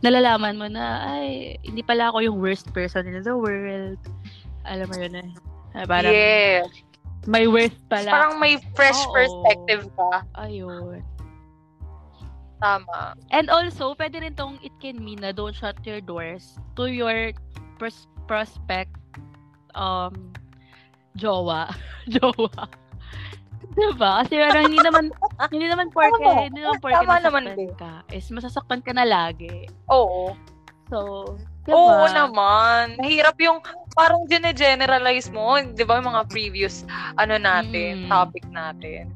[0.06, 3.98] nalalaman mo na, ay, hindi pala ako yung worst person in the world.
[4.62, 5.30] Alam mo yun eh.
[5.90, 6.70] Parang, yes.
[7.26, 8.08] May worth pala.
[8.08, 9.12] Parang may fresh Oo.
[9.12, 10.22] perspective ka.
[10.38, 11.02] Ayun.
[12.62, 13.18] Tama.
[13.34, 17.34] And also, pwede rin tong it can mean na don't shut your doors to your
[17.78, 18.94] pros- prospect
[19.74, 20.34] um
[21.18, 21.70] jowa.
[22.14, 22.66] jowa.
[23.74, 24.24] Diba?
[24.24, 25.04] Kasi parang hindi naman
[25.54, 27.44] hindi naman porke, hindi naman porke Tama naman
[27.76, 28.04] ka.
[28.12, 29.68] Is masasaktan ka na lagi.
[29.92, 30.32] Oo.
[30.88, 31.36] So,
[31.68, 31.76] diba?
[31.76, 32.96] Oo naman.
[32.96, 33.60] Mahirap yung
[33.92, 36.88] parang gene-generalize mo, 'di ba, yung mga previous
[37.20, 38.08] ano natin, mm.
[38.08, 39.12] topic natin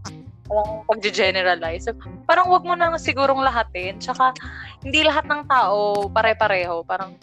[0.53, 1.88] parang pag-generalize.
[2.29, 3.97] Parang wag mo nang sigurong lahatin.
[3.97, 4.37] Tsaka,
[4.85, 6.85] hindi lahat ng tao pare-pareho.
[6.85, 7.17] Parang,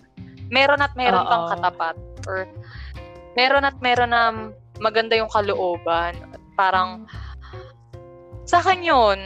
[0.49, 1.29] meron at meron Uh-oh.
[1.29, 1.95] kang katapat.
[2.25, 2.49] Or,
[3.37, 4.33] meron at meron na
[4.81, 6.17] maganda yung kalooban.
[6.59, 7.07] Parang,
[8.43, 9.19] sa akin yun,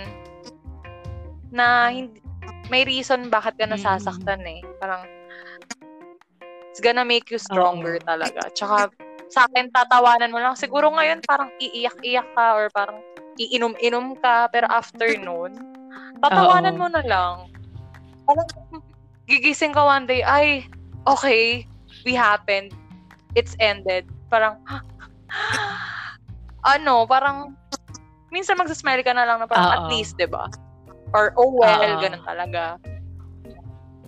[1.49, 2.21] na hindi,
[2.69, 4.61] may reason bakit ka nasasaktan eh.
[4.77, 5.01] Parang,
[6.69, 8.05] it's gonna make you stronger Uh-oh.
[8.05, 8.53] talaga.
[8.53, 8.93] Tsaka,
[9.33, 10.53] sa akin, tatawanan mo lang.
[10.53, 13.01] Siguro ngayon, parang iiyak-iyak ka or parang
[13.41, 15.57] iinom-inom ka, pero after noon,
[16.21, 16.81] tatawanan Oo.
[16.85, 17.49] mo na lang.
[18.29, 18.45] Parang,
[19.25, 20.69] gigising ka one day, ay,
[21.09, 21.65] okay,
[22.05, 22.77] we happened.
[23.33, 24.05] It's ended.
[24.29, 24.61] Parang,
[26.63, 27.55] ano, parang,
[28.31, 29.77] minsan magsasmile ka na lang na parang, Uh-oh.
[29.77, 30.47] at least, di ba?
[31.13, 32.01] Or, oh well, Uh-oh.
[32.01, 32.79] ganun talaga.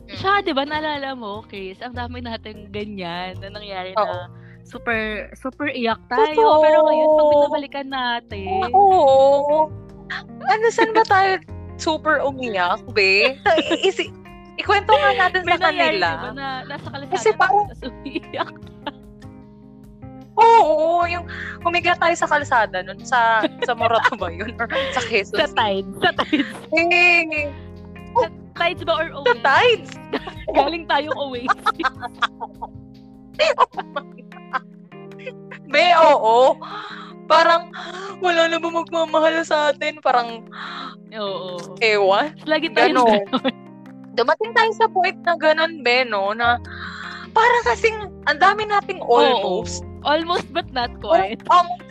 [0.06, 4.08] Siya, di ba, naalala mo, Chris, ang dami natin ganyan na nangyari Uh-oh.
[4.08, 4.32] na
[4.66, 6.34] super, super iyak tayo.
[6.34, 6.62] Totoo.
[6.66, 8.48] Pero ngayon, pag binabalikan natin.
[8.74, 9.70] Oo.
[10.50, 11.38] Ano, saan ba tayo
[11.78, 13.38] super umiyak, be?
[13.86, 14.10] Isi,
[14.58, 16.10] ikwento nga natin sa kanila.
[16.18, 18.52] Diba, na nasa kalsada Kasi parang, umiyak
[20.46, 21.26] Oo, yung
[21.66, 24.54] humiga tayo sa kalsada nun, sa sa Morato ba yun?
[24.62, 25.42] Or sa Quezon?
[25.42, 25.98] Sa Tides.
[26.02, 26.54] Sa Tides.
[26.78, 27.50] Eh,
[28.16, 29.28] sa Tides ba or Oasis?
[29.28, 29.92] Sa Tides?
[30.58, 31.66] Galing tayong Oasis.
[32.46, 32.70] oh
[35.74, 36.56] Be, oo.
[37.26, 37.74] Parang,
[38.22, 39.98] wala na ba magmamahal sa atin?
[40.00, 40.46] Parang,
[41.12, 41.58] oo.
[41.82, 42.38] Ewan.
[42.46, 43.26] Lagi tayo ganon.
[44.16, 46.32] Dumating tayo sa point na ganon, be, no?
[46.32, 46.62] Na,
[47.34, 47.98] para kasing,
[48.30, 49.84] ang dami nating almost.
[49.84, 49.95] Oo.
[50.06, 51.42] Almost but not quite.
[51.50, 51.82] Parang,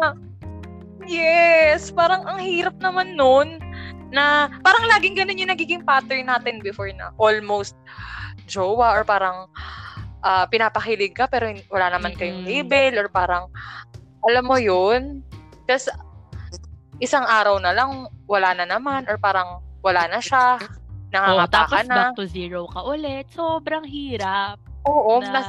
[0.00, 0.16] na,
[1.04, 3.60] yes, parang ang hirap naman nun
[4.08, 7.76] na parang laging ganun yung nagiging pattern natin before na almost
[8.48, 9.48] jowa or parang
[10.24, 13.52] uh, pinapakilig ka pero wala naman kayong label or parang
[14.24, 15.20] alam mo yun?
[15.68, 15.92] Kasi
[17.04, 20.56] isang araw na lang wala na naman or parang wala na siya
[21.08, 21.94] nangangapa oh, ka na.
[21.94, 23.28] back to zero ka ulit.
[23.32, 24.56] Sobrang hirap
[24.88, 25.42] oo na, na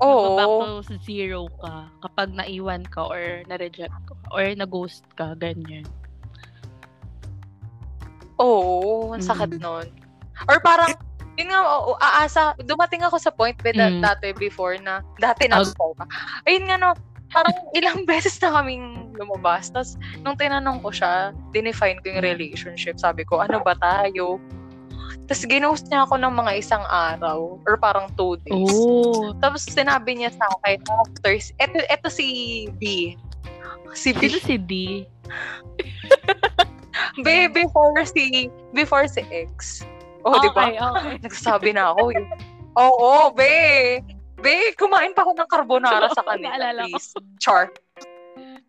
[0.00, 0.36] Oo.
[0.36, 0.52] back
[0.88, 5.84] to zero ka kapag naiwan ka or na-reject ka or na-ghost ka, ganyan.
[8.40, 9.60] Oo, ang sakit mm.
[9.60, 9.88] nun.
[10.48, 10.96] Or parang
[11.36, 14.00] yun nga, oh, aasa, dumating ako sa point with mm.
[14.00, 16.04] dati before na, dati na ako pa.
[16.48, 16.96] Ayun nga no,
[17.32, 19.68] parang ilang beses na kaming lumabas.
[19.72, 22.96] Tapos, nung tinanong ko siya, dinefine ko yung relationship.
[23.00, 24.40] Sabi ko, ano ba tayo?
[25.26, 28.70] Tapos, ginost niya ako ng mga isang araw or parang two days.
[28.74, 29.34] Oh.
[29.38, 33.14] Tapos, sinabi niya sa akin, after, eto, eto si B.
[33.94, 34.30] Si B.
[34.30, 34.56] Sino si?
[37.22, 39.82] B, before si, before si X.
[40.24, 40.64] Oh, okay, di ba?
[40.68, 41.14] Okay.
[41.24, 42.24] Nagsasabi na ako eh.
[42.76, 43.98] Oo, oh, be.
[44.40, 47.12] Be, kumain pa ako ng carbonara sa kanila, please.
[47.40, 47.68] Char.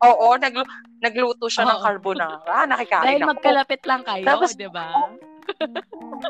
[0.01, 0.57] Oo, nag,
[0.99, 1.71] nagluto siya Oo.
[1.77, 2.55] ng carbonara.
[2.65, 3.31] Nakikain Dahil ako.
[3.37, 4.89] magkalapit lang kayo, Tapos, di ba?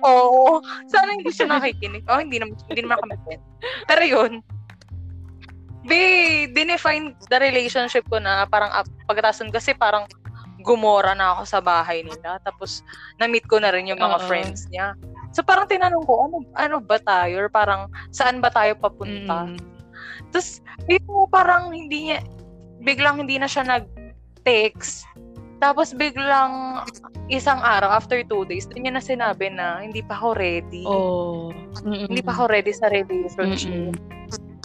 [0.06, 0.62] Oo.
[0.88, 2.06] Sana hindi siya nakikinig.
[2.08, 3.44] Oh, hindi naman, hindi naman kami friend.
[3.88, 4.32] Pero yun,
[5.86, 6.02] be,
[6.54, 8.70] dinefine the relationship ko na parang
[9.10, 10.06] pagkataas kasi parang
[10.62, 12.38] gumora na ako sa bahay nila.
[12.46, 12.86] Tapos,
[13.18, 14.30] na-meet ko na rin yung mga Uh-oh.
[14.30, 14.94] friends niya.
[15.34, 17.46] So, parang tinanong ko, ano, ano ba tayo?
[17.46, 19.50] Or parang, saan ba tayo papunta?
[19.50, 19.58] Mm.
[20.30, 22.22] Tapos, dito parang hindi niya,
[22.86, 25.10] biglang hindi na siya nag-text.
[25.62, 26.82] Tapos biglang
[27.30, 30.82] isang araw, after two days, doon niya na sinabi na hindi pa ako ready.
[30.90, 31.54] Oh.
[31.86, 32.10] Mm-mm.
[32.10, 33.94] Hindi pa ako ready sa relationship.
[33.94, 34.20] Mm-mm.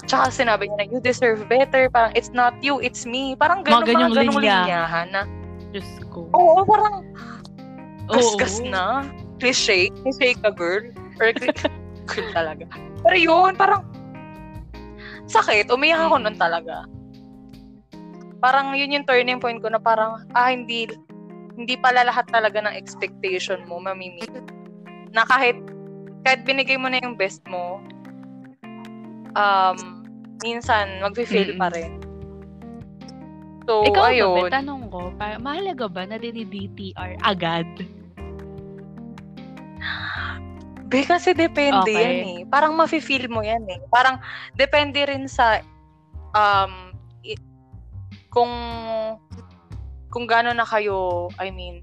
[0.09, 1.93] Tsaka sinabi niya na, you deserve better.
[1.93, 3.37] Parang, it's not you, it's me.
[3.37, 5.23] Parang ganun, mga ganung, ganung linyahan na,
[5.77, 6.33] Diyos ko.
[6.33, 7.05] Oo, parang
[8.09, 8.73] kaskas oh.
[8.73, 9.05] na.
[9.37, 9.93] Cliche.
[10.01, 10.89] Cliche ka, girl.
[11.21, 11.29] Or
[12.09, 12.65] girl talaga.
[13.05, 13.85] Pero yun, parang
[15.29, 15.69] sakit.
[15.69, 16.89] Umiyak ako nun talaga.
[18.41, 20.89] Parang yun yung turning point ko na parang, ah, hindi,
[21.57, 24.30] hindi pala lahat talaga ng expectation mo mamimit.
[25.16, 25.57] Na kahit,
[26.26, 27.80] kahit binigay mo na yung best mo,
[29.37, 29.78] um,
[30.45, 31.61] minsan, mag-fail mm-hmm.
[31.61, 31.93] pa rin.
[33.66, 34.47] So, Ikaw ayun.
[34.47, 37.66] Ba, tanong ko, para, mahalaga ba na dini-DTR agad?
[40.87, 41.99] Be, kasi depende okay.
[41.99, 42.41] yan eh.
[42.47, 43.82] Parang mafe-feel mo yan eh.
[43.91, 44.22] Parang
[44.55, 45.59] depende rin sa
[46.30, 46.86] um
[48.37, 48.53] kung
[50.12, 51.80] kung gaano na kayo, I mean,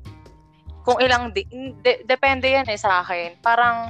[0.85, 1.49] kung ilang di,
[1.81, 3.41] de, depende yan eh sa akin.
[3.41, 3.89] Parang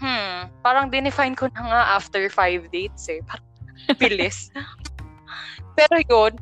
[0.00, 3.20] hmm, parang dinefine ko na nga after five dates eh.
[3.28, 3.48] Parang
[4.00, 4.48] bilis.
[5.76, 6.32] Pero yun,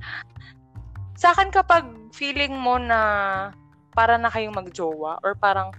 [1.19, 3.01] sa akin kapag feeling mo na
[3.91, 5.75] para na kayong magjowa or parang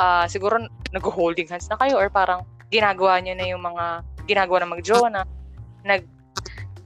[0.00, 0.64] uh, siguro
[0.96, 5.22] nag-holding hands na kayo or parang ginagawa niyo na yung mga ginagawa na magjowa na
[5.84, 6.19] nag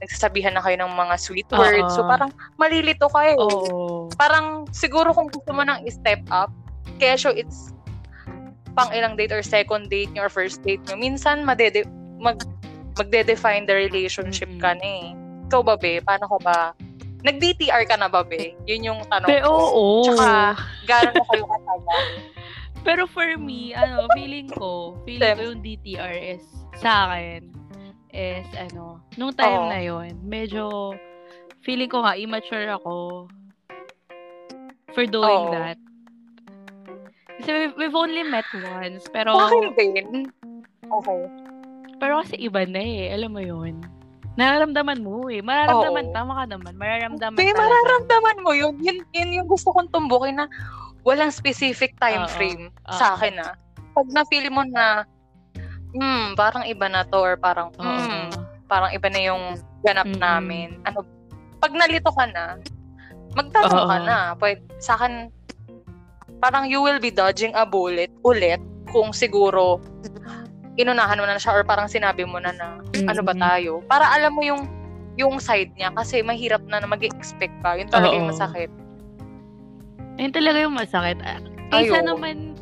[0.01, 1.95] nagsasabihan na kayo ng mga sweet words.
[1.95, 1.95] Uh-oh.
[1.95, 3.35] So parang malilito kayo.
[3.39, 4.07] Oh.
[4.15, 6.51] Parang siguro kung gusto mo nang step up,
[6.97, 7.75] kaya so it's
[8.75, 11.87] pang ilang date or second date nyo or first date nyo, minsan madede,
[12.19, 12.43] mag,
[12.99, 14.63] magde-define the relationship mm-hmm.
[14.63, 15.07] ka na eh.
[15.47, 16.03] Ikaw ba, be?
[16.03, 16.57] Paano ka ba
[17.25, 18.53] Nag-DTR ka na ba, be?
[18.69, 19.57] Yun yung tanong Pero, ko.
[19.57, 19.85] Oo.
[20.05, 22.03] Tsaka, gano'n na kayo katagal?
[22.85, 26.45] Pero for me, ano, feeling ko, feeling ko yung DTR is,
[26.77, 27.49] sa akin,
[28.15, 29.69] is, ano, nung time oh.
[29.69, 30.95] na yon medyo,
[31.59, 33.27] feeling ko nga, immature ako
[34.95, 35.51] for doing oh.
[35.51, 35.75] that.
[37.43, 39.35] Kasi we've, we've only met once, pero...
[39.35, 40.31] Bakit din?
[40.87, 41.21] Okay.
[41.99, 43.83] Pero kasi iba na eh, alam mo yun.
[44.35, 45.39] Nararamdaman mo eh.
[45.39, 46.15] Mararamdaman, Oo.
[46.15, 46.73] tama ka naman.
[46.75, 48.75] Mararamdaman May mararamdaman mo yun.
[48.83, 48.99] yun.
[49.15, 50.47] Yun yung gusto kong tumbukin na
[51.07, 52.31] walang specific time Oo.
[52.35, 52.95] frame Oo.
[52.99, 53.55] sa akin ah.
[53.95, 55.07] Pag na-feel mo na,
[55.95, 58.29] hmm, parang iba na to or parang, hmm,
[58.67, 59.43] parang iba na yung
[59.81, 60.21] ganap mm-hmm.
[60.21, 60.67] namin.
[60.83, 61.07] Ano,
[61.63, 62.59] pag nalito ka na,
[63.33, 63.89] magtanong Oo.
[63.89, 64.17] ka na.
[64.35, 65.31] Pwede, sa akin,
[66.43, 68.59] parang you will be dodging a bullet ulit
[68.91, 69.79] kung siguro
[70.75, 73.07] inunahan mo na siya or parang sinabi mo na na mm-hmm.
[73.07, 74.67] ano ba tayo para alam mo yung
[75.15, 78.17] yung side niya kasi mahirap na na mag-expect ka yun talaga Oo.
[78.19, 78.71] yung masakit
[80.19, 81.39] yun talaga yung masakit ah,
[81.71, 82.13] kaysa Ayo.
[82.13, 82.54] naman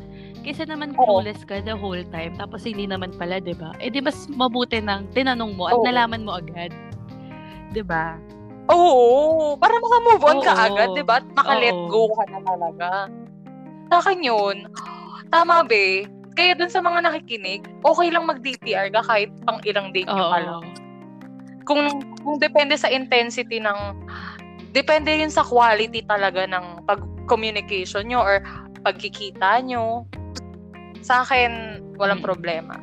[0.44, 4.04] kaysa naman clueless ka the whole time tapos hindi naman pala 'di ba eh di
[4.04, 5.84] mas mabuti nang tinanong mo at Oo.
[5.88, 6.70] nalaman mo agad
[7.72, 8.20] 'di ba
[8.72, 10.44] Oo, para maka-move on Oo.
[10.44, 11.20] ka agad, 'di ba?
[11.36, 13.12] Maka-let go ka na talaga.
[13.92, 14.56] Sa akin 'yun.
[15.28, 20.08] Tama be, kaya dun sa mga nakikinig, okay lang mag-DTR ka kahit pang ilang date
[20.08, 20.64] nyo pa lang.
[21.68, 21.80] Kung,
[22.24, 23.78] kung depende sa intensity ng,
[24.72, 28.40] depende yun sa quality talaga ng pag-communication nyo or
[28.80, 30.08] pagkikita nyo.
[31.04, 32.80] Sa akin, walang problema.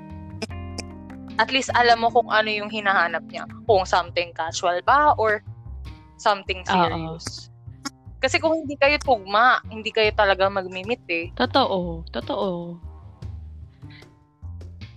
[1.42, 3.50] At least alam mo kung ano yung hinahanap niya.
[3.66, 5.42] Kung something casual ba or
[6.22, 7.50] something serious.
[7.50, 7.50] Uh-oh.
[8.22, 11.34] Kasi kung hindi kayo tugma, hindi kayo talaga magmimit eh.
[11.34, 12.06] Totoo.
[12.14, 12.78] Totoo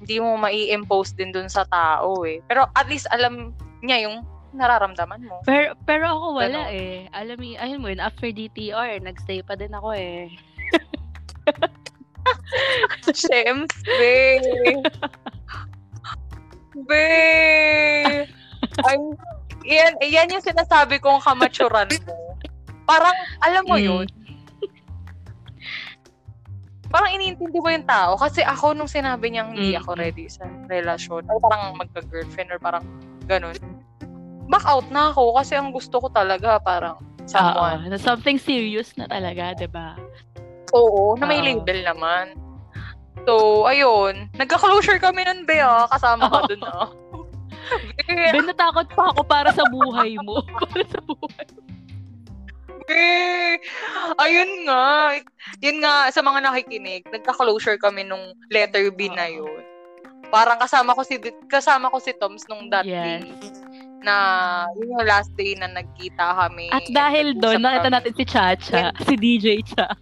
[0.05, 2.45] hindi mo mai-impose din dun sa tao eh.
[2.45, 4.21] Pero at least alam niya yung
[4.53, 5.41] nararamdaman mo.
[5.49, 7.09] Pero, pero ako wala Pero, eh.
[7.17, 10.29] Alam mo, ayun mo yun, after DTR, nagstay pa din ako eh.
[13.13, 14.13] Shems, be.
[16.89, 17.07] be.
[18.85, 18.97] Ay,
[19.65, 22.15] yan, yan yung sinasabi kong kamaturan mo.
[22.85, 23.85] Parang, alam mo mm.
[23.85, 24.07] yun,
[26.95, 28.15] parang iniintindi mo yung tao.
[28.15, 29.81] Kasi ako, nung sinabi niyang hindi mm.
[29.83, 32.85] ako ready sa relasyon, or parang magka-girlfriend, or parang
[33.27, 33.57] ganun,
[34.47, 37.89] back out na ako kasi ang gusto ko talaga parang someone.
[37.89, 39.97] Uh, something serious na talaga, di ba?
[40.75, 41.49] Oo, na may Uh-oh.
[41.63, 42.35] label naman.
[43.25, 44.29] So, ayun.
[44.37, 45.89] Nagka-closure kami nun, Bea.
[45.89, 46.91] Kasama ka dun, ah.
[48.35, 50.45] Ben, natakot pa ako para sa buhay mo.
[50.69, 51.63] para sa buhay mo.
[52.85, 53.57] Eh,
[54.21, 55.17] ayun nga.
[55.65, 59.65] Yun nga, sa mga nakikinig, nagka-closure kami nung letter B na yun.
[60.29, 61.17] Parang kasama ko si
[61.49, 63.23] kasama ko si Toms nung that yes.
[63.23, 63.65] day
[64.05, 64.15] na
[64.77, 66.69] yun yung last day na nagkita kami.
[66.69, 68.95] At dahil doon, nakita natin si Chacha, yeah.
[69.09, 69.97] si DJ Cha.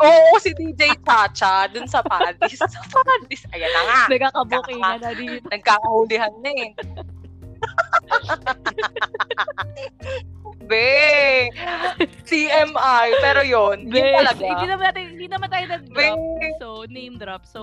[0.00, 2.58] Oo, si DJ Chacha, dun sa Padis.
[2.58, 4.00] sa Padis, ayan na nga.
[4.10, 5.46] Nagkakabukingan na dito.
[5.48, 6.70] Nagkakahulihan na eh.
[10.64, 11.48] Be!
[12.24, 13.06] CMI.
[13.20, 14.40] Pero yun, Be, yun talaga.
[14.40, 16.18] Hindi naman, natin, hindi naman tayo nag-drop.
[16.60, 17.42] So, name drop.
[17.44, 17.60] So,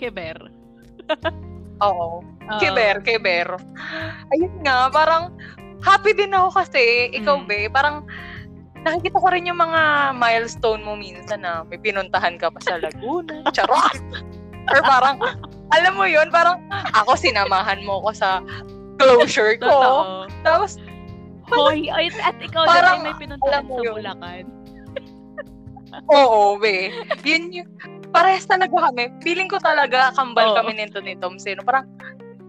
[0.00, 0.48] Keber.
[1.86, 2.24] Oo.
[2.48, 3.48] Uh, Keber, Keber.
[4.32, 5.34] Ayun nga, parang
[5.82, 7.46] happy din ako kasi, ikaw, mm.
[7.46, 8.06] Be, parang
[8.82, 13.46] nakikita ko rin yung mga milestone mo minsan na may pinuntahan ka pa sa Laguna.
[13.56, 13.98] Charot!
[14.70, 15.18] Or parang,
[15.74, 16.62] alam mo yun, parang
[16.94, 18.42] ako sinamahan mo ko sa
[18.98, 19.66] closure ko.
[19.66, 20.02] Totoo.
[20.46, 20.78] Tapos,
[21.52, 24.44] Hoy, ay, at ikaw parang, din may pinuntahan sa Bulacan.
[26.08, 26.88] Oo, be.
[27.26, 27.68] Yun yung,
[28.14, 29.12] parehas talaga kami.
[29.20, 30.56] Feeling ko talaga kambal Oo.
[30.62, 31.60] kami nito ni Tom Sino.
[31.60, 31.84] Parang,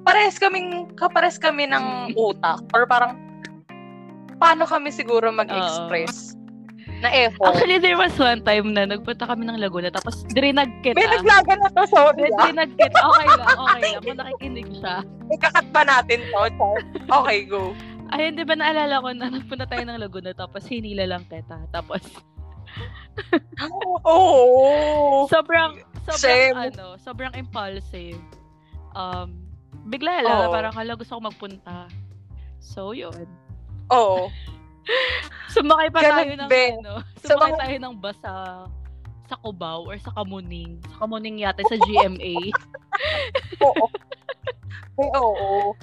[0.07, 2.63] parehas kaming, kapares kami ng utak.
[2.71, 3.19] Or parang,
[4.43, 6.99] paano kami siguro mag-express Oo.
[6.99, 7.55] na effort.
[7.55, 10.99] Actually, there was one time na nagpunta kami ng Laguna, tapos drinag kita.
[10.99, 12.27] May naglaga na to, sorry.
[12.27, 12.51] May ah.
[12.51, 12.97] drinag kita.
[12.99, 14.01] Okay lang, okay lang.
[14.03, 14.95] Kung nakikinig siya.
[15.31, 16.43] Ikakat ba natin to?
[17.07, 17.71] Okay, go.
[18.13, 21.65] Ayun, di ba naalala ko na napunta tayo ng Laguna tapos hinila lang kita.
[21.71, 22.03] Tapos
[24.05, 25.25] Oo.
[25.29, 26.53] sobrang sobrang Same.
[26.53, 28.19] ano, sobrang impulsive.
[28.93, 29.33] Um,
[29.89, 30.53] bigla lang oh.
[30.53, 31.89] parang hala gusto ko magpunta.
[32.61, 33.27] So, yun.
[33.93, 34.27] Oo.
[35.53, 36.73] sumakay pa Ganun tayo ng ben.
[36.81, 38.33] ano, sumakay so, tayo ng bus sa
[39.31, 40.81] sa Cubao or sa Kamuning.
[40.93, 42.35] Sa Kamuning yata sa GMA.
[43.65, 43.85] oo.
[44.93, 45.73] Ay, oo.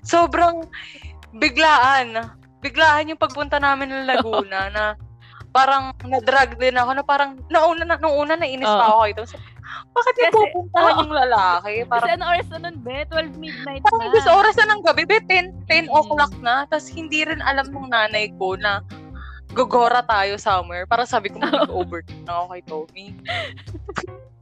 [0.00, 0.64] Sobrang
[1.36, 2.16] biglaan.
[2.64, 4.84] Biglaan yung pagpunta namin ng Laguna na
[5.52, 9.22] parang na-drag din ako na parang nauna na nung una na inis pa ako ito.
[9.24, 9.36] So,
[9.96, 11.72] bakit yung pupuntahan oh, yung lalaki?
[11.88, 12.96] Parang, kasi ano oras na nun, be?
[13.08, 14.12] 12 midnight parang na.
[14.12, 15.18] Parang oras na ng gabi, be?
[15.24, 15.96] 10, 10 mm.
[15.96, 16.54] o'clock na.
[16.68, 18.84] Tapos hindi rin alam ng nanay ko na
[19.56, 20.84] gogora tayo somewhere.
[20.84, 23.06] Para sabi ko, mag-over na ako kay Tommy.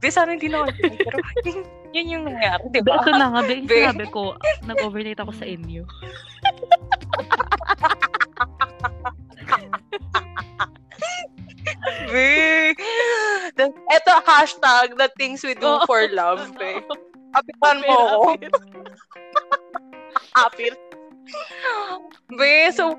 [0.03, 1.57] Di, sana hindi na ako pero yun,
[1.95, 2.99] yun yung nangyari, di ba?
[2.99, 4.35] Ito na nga, be, sabi ko,
[4.67, 5.87] nag-overnight ako sa inyo.
[13.95, 16.81] ito hashtag the things we do for love, be.
[17.35, 18.27] Apitan mo ako.
[20.35, 20.73] Apir.
[22.39, 22.93] be, so,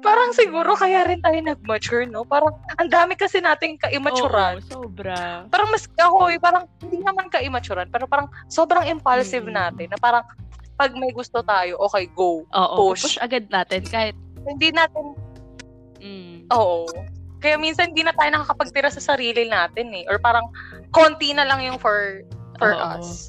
[0.00, 2.24] parang siguro kaya rin tayo nag-mature, no?
[2.24, 4.58] Parang ang dami kasi nating ka-immaturean.
[4.64, 5.44] Oo, sobra.
[5.52, 9.54] Parang mas ako, eh, parang hindi naman ka-immaturean, pero parang sobrang impulsive mm.
[9.54, 10.24] natin na parang
[10.80, 12.48] pag may gusto tayo, okay, go.
[12.48, 13.04] Oo, push.
[13.04, 14.16] push agad natin kahit
[14.48, 15.12] hindi natin
[16.00, 16.48] mm.
[16.56, 16.88] Oo.
[17.40, 20.08] Kaya minsan hindi na tayo nakakapagtira sa sarili natin eh.
[20.08, 20.48] Or parang
[20.96, 22.24] konti na lang yung for
[22.56, 22.96] for Oo.
[22.96, 23.28] us.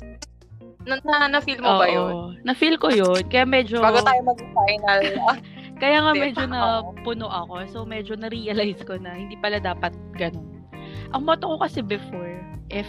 [0.88, 1.80] Na, na, na-feel mo Oo.
[1.80, 2.14] ba yun?
[2.47, 3.22] Na-feel ko yun.
[3.28, 3.84] Kaya medyo...
[3.84, 5.02] Bago tayo mag-final.
[5.82, 7.68] Kaya nga medyo na puno ako.
[7.68, 10.64] So medyo na-realize ko na hindi pala dapat ganun.
[11.12, 12.39] Ang motto ko kasi before,
[12.72, 12.88] if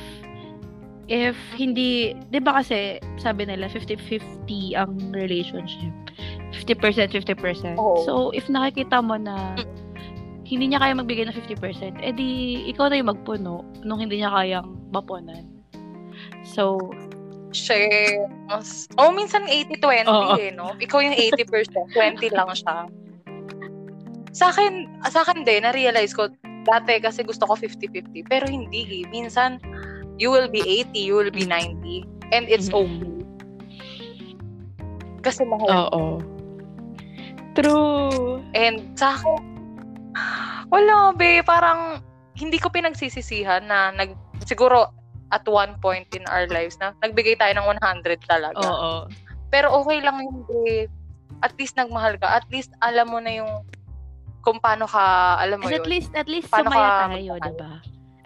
[1.12, 5.92] if hindi, 'di ba kasi sabi nila 50-50 ang relationship.
[6.56, 7.76] 50% 50%.
[7.76, 8.00] Oh.
[8.08, 9.52] So if nakikita mo na
[10.48, 14.68] hindi niya kaya magbigay ng 50%, edi ikaw na yung magpuno nung hindi niya kayang
[14.92, 15.48] mapunan.
[16.44, 16.76] So,
[17.56, 18.28] share.
[18.52, 20.36] Mas, oh, minsan 80-20 oh.
[20.36, 20.76] eh, no?
[20.76, 22.84] Ikaw yung 80%, 20 lang siya.
[24.36, 26.28] Sa akin, sa akin din, na-realize ko,
[26.68, 29.04] dati kasi gusto ko 50-50, pero hindi eh.
[29.08, 29.56] Minsan,
[30.18, 33.02] you will be 80, you will be 90, and it's mm-hmm.
[33.02, 33.12] okay.
[35.22, 35.68] Kasi mahal.
[35.70, 36.04] Oo.
[37.52, 38.40] True.
[38.56, 39.38] And sa akin,
[40.72, 42.00] wala, be, parang
[42.34, 44.16] hindi ko pinagsisisihan na nag,
[44.48, 44.90] siguro
[45.32, 48.60] at one point in our lives na nagbigay tayo ng 100 talaga.
[48.60, 48.92] Oo.
[49.52, 50.88] Pero okay lang yung eh,
[51.44, 52.40] at least nagmahal ka.
[52.40, 53.52] At least alam mo na yung
[54.42, 55.82] kung paano ka, alam mo And yun.
[55.84, 57.72] At least, at least paano sumaya tayo, di ba?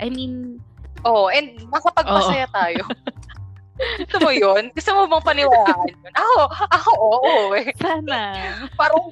[0.01, 0.61] I mean,
[1.07, 2.55] Oh, and makapagpasaya oh.
[2.55, 2.83] tayo.
[4.03, 4.75] Gusto mo yun?
[4.75, 6.13] Gusto mo bang paniwalaan yun?
[6.17, 6.41] Ako,
[6.75, 7.35] ako, oo.
[7.55, 7.71] Eh.
[7.79, 8.19] Sana.
[8.75, 9.07] parang,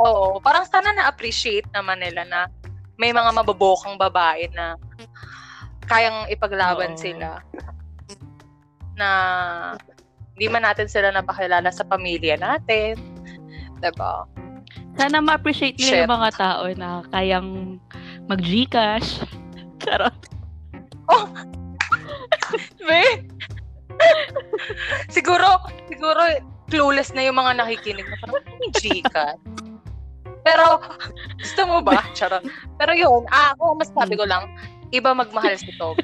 [0.00, 2.40] oo, parang sana na-appreciate naman nila na
[2.96, 4.78] may mga mababokang babae na
[5.84, 7.00] kayang ipaglaban oo.
[7.00, 7.44] sila.
[8.96, 9.08] Na
[10.32, 12.96] hindi man natin sila napakilala sa pamilya natin.
[13.82, 14.24] Diba?
[14.96, 17.76] Sana ma-appreciate nila yung mga tao na kayang
[18.30, 19.26] mag-Gcash.
[19.82, 20.39] Charot.
[21.10, 21.26] Oh!
[22.88, 23.26] Be?
[25.10, 26.22] siguro, siguro,
[26.70, 28.44] clueless na yung mga nakikinig na parang,
[28.78, 29.26] chika.
[30.46, 30.80] Pero,
[31.36, 32.00] gusto mo ba?
[32.16, 32.46] Charot.
[32.80, 34.48] Pero yun, ah, ako, mas sabi ko lang,
[34.94, 35.98] iba magmahal si Tom.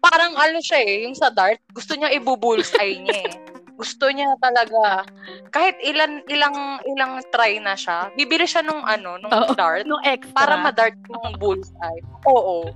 [0.00, 3.34] Parang ano siya eh, yung sa dart, gusto niya ibubulsay niya eh.
[3.80, 5.08] Gusto niya talaga,
[5.48, 9.88] kahit ilan, ilang, ilang try na siya, bibili siya nung ano, nung Oo, dart.
[9.88, 10.36] Nung extra.
[10.36, 12.04] Para ma-dart yung bullseye.
[12.28, 12.68] Oo.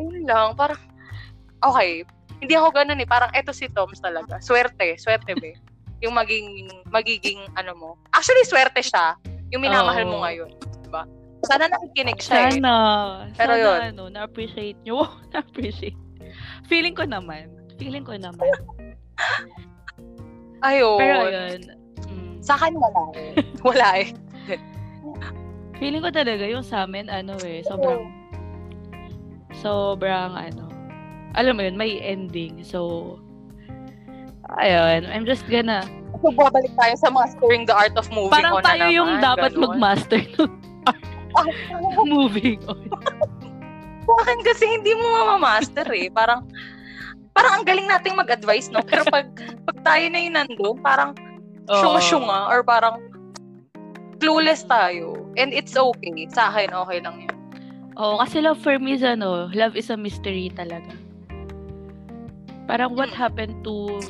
[0.00, 0.80] Ayun lang, parang,
[1.60, 2.08] okay,
[2.40, 3.08] hindi ako ganun eh.
[3.08, 4.40] Parang eto si Toms talaga.
[4.40, 5.52] Swerte, swerte be.
[6.00, 7.90] Yung maging, magiging ano mo.
[8.16, 9.20] Actually, swerte siya.
[9.52, 10.10] Yung minamahal oh.
[10.16, 10.48] mo ngayon.
[10.88, 11.04] Diba?
[11.44, 12.52] Sana nakikinig siya eh.
[12.56, 12.72] Sana.
[13.28, 13.36] eh.
[13.36, 13.78] Pero Sana, yun.
[13.92, 15.04] ano, na-appreciate nyo.
[15.36, 15.96] na-appreciate.
[16.64, 17.52] Feeling ko naman.
[17.76, 18.48] Feeling ko naman.
[20.68, 20.96] Ayun.
[20.96, 21.60] Pero yun.
[22.08, 22.34] Mm.
[22.40, 23.32] Sa akin wala eh.
[23.60, 24.08] Wala eh.
[25.80, 28.04] Feeling ko talaga yung sa amin, ano eh, sobrang,
[29.58, 30.70] sobrang, ano,
[31.34, 32.62] alam mo yun, may ending.
[32.62, 33.18] So,
[34.58, 35.86] ayun, I'm just gonna...
[36.20, 39.54] So, babalik tayo sa mastering the art of moving Parang on tayo na yung dapat
[39.54, 39.62] ganun.
[39.78, 40.52] mag-master ng
[42.12, 42.82] moving on.
[44.04, 46.10] Sa akin kasi hindi mo mamamaster eh.
[46.10, 46.44] Parang,
[47.32, 48.82] parang ang galing nating mag-advise, no?
[48.82, 49.30] Pero pag,
[49.64, 51.14] pag tayo na yung nandun, parang
[51.70, 52.98] syunga-syunga or parang
[54.18, 55.14] clueless tayo.
[55.38, 56.26] And it's okay.
[56.34, 57.39] Sa akin, okay lang yun.
[58.00, 60.96] Oo, kasi love for me is ano, love is a mystery talaga.
[62.64, 63.20] Parang what hmm.
[63.20, 64.00] happened to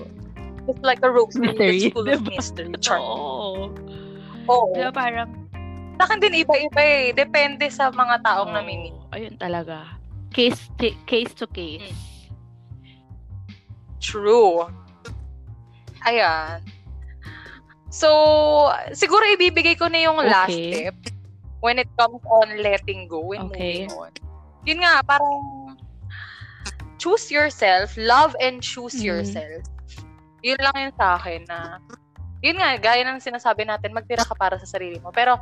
[0.70, 2.22] It's like a rose mystery, school diba?
[2.22, 2.70] of mystery.
[2.78, 3.03] Char.
[3.03, 3.74] Oo.
[4.47, 4.70] Oo.
[4.70, 5.34] Diba parang
[5.99, 7.11] sa akin din iba-iba eh.
[7.11, 8.95] Depende sa mga taong oh, namimit.
[9.11, 9.99] Ayun talaga.
[10.30, 11.82] Case t- case to case.
[11.82, 11.99] Hmm.
[13.99, 14.70] True.
[16.07, 16.62] Ayan.
[17.91, 18.09] So,
[18.95, 20.30] siguro ibibigay ko na yung okay.
[20.30, 20.97] last tip
[21.61, 23.85] when it comes on letting go and okay.
[23.85, 24.13] moving on.
[24.65, 25.77] Yun nga, parang
[27.01, 29.09] choose yourself, love and choose mm.
[29.09, 29.65] yourself.
[30.45, 31.81] Yun lang yun sa akin na,
[32.45, 35.13] yun nga, gaya ng sinasabi natin, magtira ka para sa sarili mo.
[35.13, 35.41] Pero,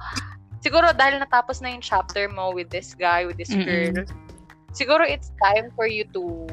[0.62, 3.66] siguro dahil natapos na yung chapter mo with this guy, with this Mm-mm.
[3.66, 4.06] girl,
[4.74, 6.46] siguro it's time for you to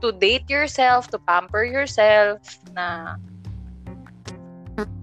[0.00, 2.40] to date yourself, to pamper yourself,
[2.72, 3.16] na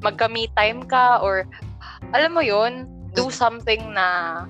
[0.02, 1.46] magka-me time ka or
[2.14, 4.46] alam mo yun, do something na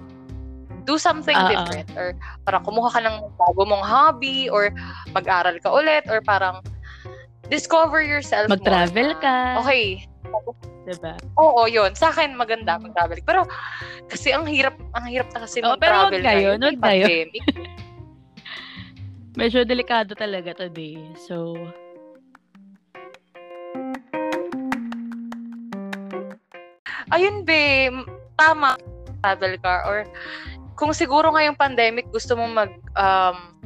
[0.84, 1.52] do something uh-uh.
[1.52, 4.72] different or parang kumuha ka ng bago mong hobby or
[5.16, 6.60] mag-aral ka ulit or parang
[7.48, 9.24] discover yourself Mag-travel more.
[9.24, 9.36] ka.
[9.64, 10.04] Okay.
[10.88, 11.20] Diba?
[11.36, 11.92] Oo, yun.
[11.96, 13.20] Sa akin, maganda mag-travel.
[13.24, 13.44] Pero,
[14.08, 15.84] kasi ang hirap, ang hirap na kasi oh, mag-travel.
[15.84, 17.06] Pero huwag kayo, huwag kayo.
[19.40, 20.96] Medyo delikado talaga today.
[21.28, 21.60] So,
[27.12, 27.92] ayun be,
[28.38, 28.78] tama
[29.20, 30.06] travel car or
[30.78, 33.58] kung siguro ngayong pandemic gusto mo mag um,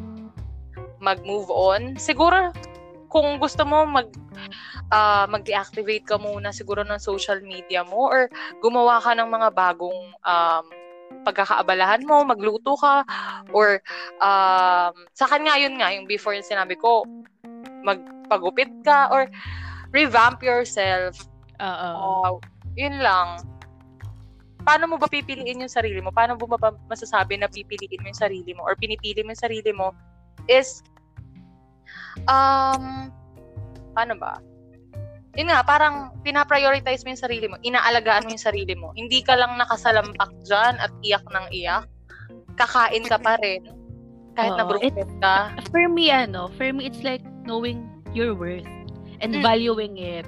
[1.01, 2.53] mag-move on, siguro
[3.11, 4.07] kung gusto mo mag
[4.93, 8.31] uh, mag-deactivate ka muna siguro ng social media mo or
[8.63, 10.65] gumawa ka ng mga bagong um,
[11.27, 13.03] pagkakaabalahan mo, magluto ka
[13.51, 13.83] or
[14.23, 17.03] um, sa kanya yun nga yung before yung sinabi ko
[17.83, 19.27] magpagupit ka or
[19.91, 21.27] revamp yourself.
[21.59, 21.91] Oo.
[21.99, 22.33] Uh,
[22.79, 23.41] yun lang
[24.61, 26.13] paano mo ba pipiliin yung sarili mo?
[26.13, 29.71] Paano mo ba masasabi na pipiliin mo yung sarili mo or pinipili mo yung sarili
[29.73, 29.93] mo
[30.49, 30.85] is
[32.29, 33.09] um
[33.97, 34.37] paano ba?
[35.39, 38.91] Yun nga, parang pinaprioritize mo yung sarili mo, inaalagaan mo yung sarili mo.
[38.99, 41.87] Hindi ka lang nakasalampak dyan at iyak ng iyak.
[42.59, 43.63] Kakain ka pa rin.
[44.35, 45.55] Kahit oh, na broken ka.
[45.71, 48.67] For me, ano, for me, it's like knowing your worth
[49.23, 49.39] and mm.
[49.39, 50.27] valuing it.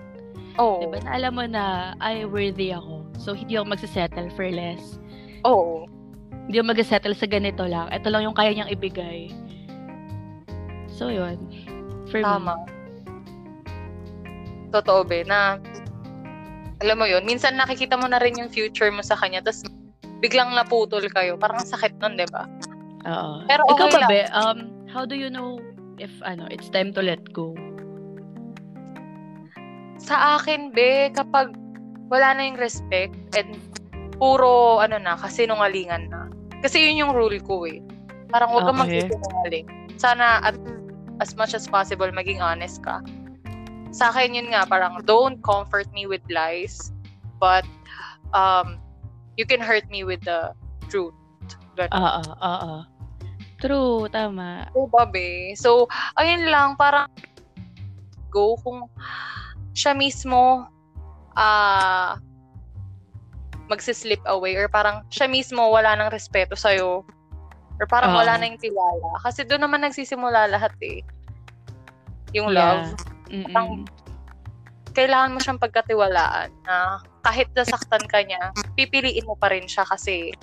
[0.55, 0.79] Oh.
[0.79, 1.03] Diba?
[1.03, 4.99] Na alam mo na, ay, worthy ako So, hindi ako magsasettle for less.
[5.47, 5.87] Oo.
[6.51, 7.87] Hindi ako magsasettle sa ganito lang.
[7.87, 9.31] Ito lang yung kaya niyang ibigay.
[10.91, 11.39] So, yun.
[12.11, 12.59] For Tama.
[12.59, 12.67] me.
[14.75, 15.55] Totoo, be, na
[16.83, 19.63] alam mo yun, minsan nakikita mo na rin yung future mo sa kanya, tapos
[20.19, 21.39] biglang naputol kayo.
[21.39, 22.43] Parang sakit nun, di ba?
[23.07, 23.47] Oo.
[23.47, 24.09] Pero okay Ikaw ba, lang.
[24.11, 24.59] be, um,
[24.91, 25.63] how do you know
[25.95, 27.55] if, ano, it's time to let go?
[29.95, 31.55] Sa akin, be, kapag
[32.13, 33.57] wala na yung respect and
[34.21, 36.29] puro ano na, kasinungalingan na.
[36.61, 37.81] Kasi yun yung rule ko eh.
[38.29, 39.09] Parang huwag kang Okay.
[39.09, 39.65] magsisinungaling.
[39.97, 40.53] Sana at
[41.17, 43.01] as much as possible maging honest ka.
[43.89, 46.93] Sa akin yun nga, parang don't comfort me with lies,
[47.41, 47.65] but
[48.37, 48.77] um,
[49.37, 50.53] you can hurt me with the
[50.93, 51.17] truth.
[51.77, 52.73] Oo, oo.
[53.57, 54.69] True, tama.
[54.73, 55.57] So, babe.
[55.57, 55.69] So,
[56.21, 57.09] ayun lang, parang
[58.33, 58.89] go kung
[59.77, 60.69] siya mismo
[61.33, 62.17] ah
[63.71, 67.01] magsislip away or parang siya mismo wala nang respeto sa'yo
[67.79, 68.19] or parang Oo.
[68.21, 69.09] wala na yung tiwala.
[69.23, 71.01] Kasi doon naman nagsisimula lahat eh.
[72.37, 72.93] Yung love.
[73.33, 73.49] Mm-mm.
[73.49, 73.87] Parang
[74.93, 80.35] kailangan mo siyang pagkatiwalaan na kahit nasaktan ka niya, pipiliin mo pa rin siya kasi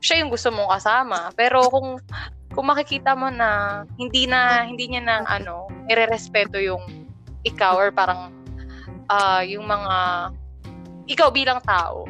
[0.00, 1.28] siya yung gusto mong kasama.
[1.36, 2.00] Pero kung
[2.54, 7.10] kung makikita mo na hindi na hindi niya na ano, irerespeto yung
[7.44, 8.32] ikaw or parang
[9.08, 9.94] ah yung mga
[11.10, 12.08] ikaw bilang tao.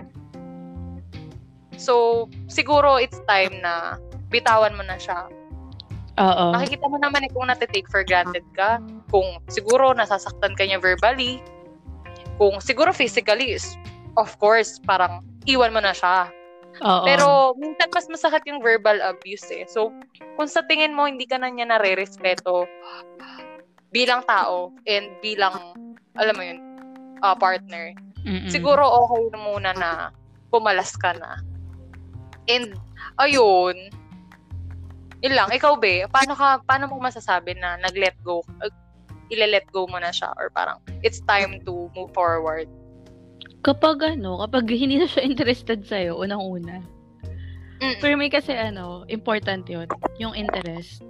[1.75, 3.99] So, siguro it's time na
[4.31, 5.27] bitawan mo na siya.
[6.15, 6.55] Oo.
[6.55, 8.79] Makikita mo naman eh kung natitake for granted ka.
[9.11, 11.43] Kung siguro nasasaktan ka niya verbally.
[12.39, 13.75] Kung siguro physically is,
[14.15, 16.31] of course, parang iwan mo na siya.
[16.83, 17.07] Oo.
[17.07, 19.67] Pero minsan mas masakit yung verbal abuse eh.
[19.67, 19.91] So,
[20.39, 22.67] kung sa tingin mo hindi ka na niya nare-respeto
[23.95, 25.55] bilang tao and bilang,
[26.19, 26.59] alam mo yun,
[27.25, 28.53] ah, partner, Mm-mm.
[28.53, 29.91] siguro okay na muna na
[30.53, 31.41] pumalas ka na.
[32.45, 32.77] And,
[33.17, 33.75] ayun,
[35.25, 35.49] yun lang.
[35.49, 38.69] Ikaw, be, paano ka, paano mo masasabi na nag-let go, uh,
[39.33, 42.69] ile-let go mo na siya or parang it's time to move forward?
[43.65, 46.85] Kapag ano, kapag hindi na siya interested sa'yo, unang-una.
[47.81, 47.97] Mm.
[48.05, 49.89] For me kasi ano, important yun.
[50.21, 51.01] Yung interest.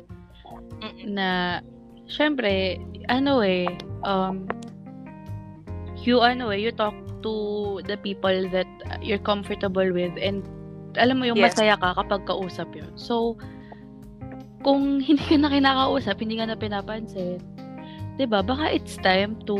[0.79, 1.11] Mm-mm.
[1.11, 1.59] Na,
[2.07, 2.79] syempre,
[3.11, 3.67] ano eh,
[4.07, 4.47] um,
[6.07, 6.95] you ano eh, you talk
[7.25, 8.69] to the people that
[9.01, 10.45] you're comfortable with and
[10.95, 11.57] alam mo yung Yes.
[11.59, 12.93] masaya ka kapag kausap yun.
[12.95, 13.35] So,
[14.63, 17.43] kung hindi ka na kinakausap, hindi ka na pinapansin,
[18.17, 18.41] 'di ba?
[18.45, 19.57] Baka it's time to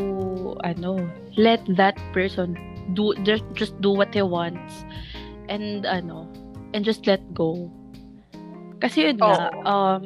[0.63, 1.03] ano,
[1.35, 2.55] let that person
[2.93, 4.85] do just just do what he wants
[5.51, 6.29] and ano,
[6.73, 7.67] and just let go.
[8.79, 9.67] Kasi yun nga, Oo.
[9.67, 10.01] um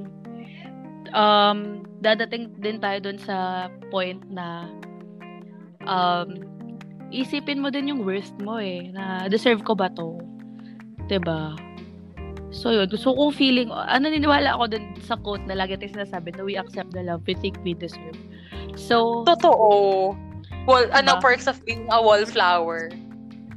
[1.14, 1.60] um
[2.00, 4.66] dadating din tayo dun sa point na
[5.88, 6.60] um
[7.10, 10.18] isipin mo din yung worth mo eh, na deserve ko ba to?
[11.18, 11.58] ba?
[12.54, 16.34] So yun, so kung feeling, ano naniniwala ako dun sa quote na lagi tayong sinasabi
[16.38, 18.18] na we accept the love we think we deserve.
[18.78, 20.14] So, Totoo.
[20.70, 21.22] Wall, ano, Diba?
[21.22, 22.94] perks of being a wallflower.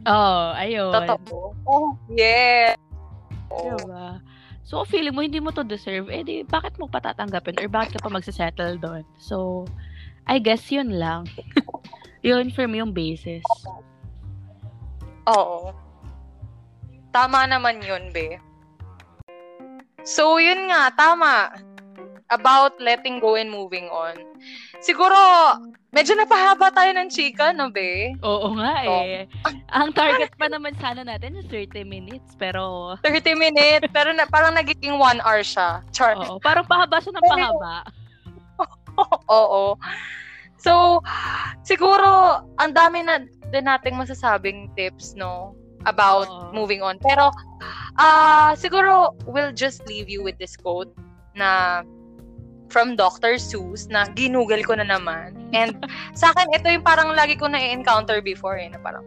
[0.09, 0.93] oh, ayun.
[0.93, 1.53] Totoo.
[1.69, 2.77] Oh, yeah.
[3.53, 4.21] Diba?
[4.65, 8.09] So, feeling mo hindi mo to deserve, eh di, bakit mo patatanggapin or bakit ka
[8.09, 9.05] pa magsasettle doon?
[9.21, 9.69] So,
[10.25, 11.29] I guess yun lang.
[12.23, 13.43] yun for me yung basis.
[15.27, 15.75] Oo.
[17.13, 18.41] Tama naman yun, be.
[20.03, 21.53] So, yun nga, tama.
[22.33, 24.17] About letting go and moving on.
[24.81, 25.15] Siguro,
[25.93, 28.17] medyo napahaba tayo ng chika, no, be?
[28.25, 29.29] Oo nga eh.
[29.71, 34.57] Ang target pa naman sana natin is 30 minutes, pero 30 minutes, pero na, parang
[34.57, 35.85] nagiging 1 hour siya.
[35.93, 36.17] Char.
[36.17, 37.75] oo, parang pahaba siya ng pahaba.
[39.29, 39.77] Oo.
[40.63, 41.03] So,
[41.67, 45.59] siguro, ang dami na din nating masasabing tips, no?
[45.85, 46.55] About Oo.
[46.55, 47.03] moving on.
[47.03, 47.35] Pero,
[47.99, 50.95] ah siguro, we'll just leave you with this quote
[51.35, 51.83] na
[52.71, 53.37] from Dr.
[53.37, 55.37] Seuss na ginugal ko na naman.
[55.53, 55.83] And
[56.19, 59.05] sa akin, ito yung parang lagi ko na-encounter before eh, na parang,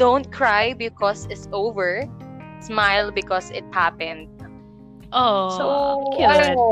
[0.00, 2.08] don't cry because it's over.
[2.58, 4.31] Smile because it happened.
[5.12, 5.64] Oh, So,
[6.16, 6.24] cute.
[6.24, 6.64] ano,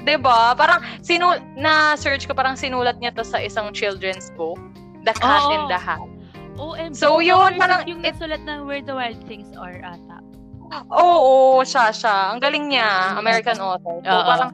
[0.00, 0.54] 'di ba?
[0.54, 4.58] Parang sinu na search ko parang sinulat niya to sa isang children's book,
[5.02, 5.52] The Cat Oo.
[5.52, 6.02] in the Hat.
[6.54, 6.94] OMG.
[6.94, 10.22] So, yun, parang yung it- nagsulat ng Where the Wild Things Are ata.
[10.88, 12.30] Oo, siya siya.
[12.30, 13.98] Ang galing niya, American author.
[14.00, 14.22] So, Oo.
[14.24, 14.50] parang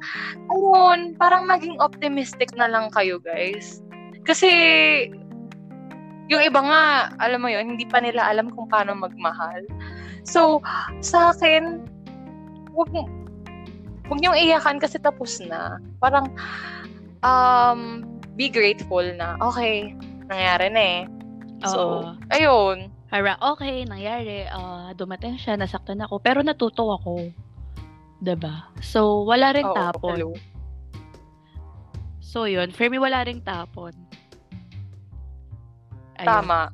[0.49, 3.85] ayun, parang maging optimistic na lang kayo, guys.
[4.25, 4.49] Kasi
[6.29, 6.83] yung iba nga,
[7.19, 9.61] alam mo yun, hindi pa nila alam kung paano magmahal.
[10.23, 10.65] So,
[11.01, 11.85] sa akin,
[12.75, 12.91] wag,
[14.11, 15.79] wag niyong iyakan kasi tapos na.
[16.03, 16.31] Parang,
[17.23, 18.03] um,
[18.35, 19.95] be grateful na, okay,
[20.31, 21.01] nangyari na eh.
[21.67, 22.17] So, Oo.
[22.33, 22.89] ayun.
[23.11, 27.29] Parang, okay, nangyari, ah, dumating siya, nasaktan ako, pero natuto ako.
[28.39, 28.71] ba?
[28.81, 30.17] So, wala ring Oo, tapon.
[30.17, 30.31] hello.
[32.21, 32.71] So, yun.
[32.71, 33.93] For me, wala ring tapon.
[36.21, 36.29] Ayun.
[36.29, 36.71] Tama.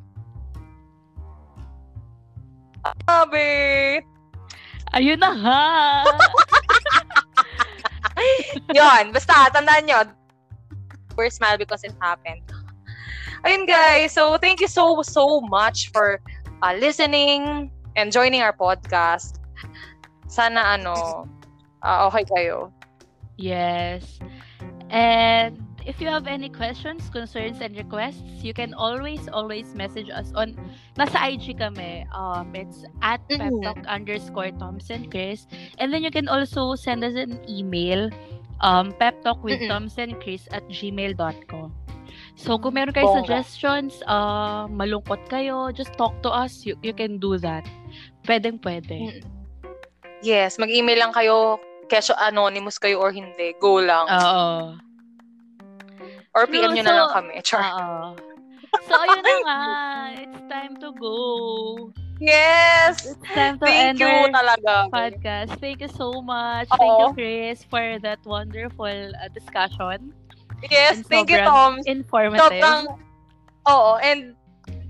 [3.06, 3.46] Sabi!
[4.94, 5.62] Ayun na nga!
[8.76, 9.98] Yun, basta, tandaan nyo.
[11.16, 12.44] We're smile because it happened.
[13.42, 16.20] Ayun guys, so thank you so, so much for
[16.62, 19.36] uh, listening and joining our podcast.
[20.26, 21.24] sana ano,
[21.82, 22.70] uh, okay kayo.
[23.38, 24.18] Yes.
[24.90, 30.34] And if you have any questions, concerns, and requests, you can always, always message us
[30.34, 30.58] on,
[30.98, 32.04] nasa IG kami.
[32.10, 33.38] Um, it's at Mhm.
[33.38, 35.46] peptalk underscore Thompson Chris.
[35.78, 38.10] And then you can also send us an email,
[38.60, 39.70] um, peptalk with Mm-mm.
[39.70, 41.70] Thompson Chris at gmail.com.
[42.36, 46.64] So, kung meron kayo suggestions, uh, malungkot kayo, just talk to us.
[46.68, 47.64] You, you can do that.
[48.28, 48.92] Pwedeng pwede.
[48.92, 49.20] Mm.
[50.24, 53.56] Yes, mag-email lang kayo, kesyo anonymous kayo or hindi.
[53.60, 54.08] Go lang.
[54.08, 54.85] Oo.
[56.36, 57.34] Or PM True, nyo na lang so- kami.
[57.40, 57.64] Char.
[57.64, 58.12] Oo.
[58.84, 59.60] So, ayun na nga.
[60.20, 61.16] It's time to go.
[62.20, 63.08] yes!
[63.08, 64.92] It's time to Thank end you our talaga.
[64.92, 65.56] podcast.
[65.56, 66.68] Thank you so much.
[66.68, 67.08] Thank you.
[67.16, 68.84] Chris, for that wonderful
[69.16, 70.12] uh, discussion.
[70.68, 71.80] Yes, And thank you, Tom.
[71.88, 72.40] Informative.
[72.40, 72.84] Sobrang,
[73.64, 74.36] oo, and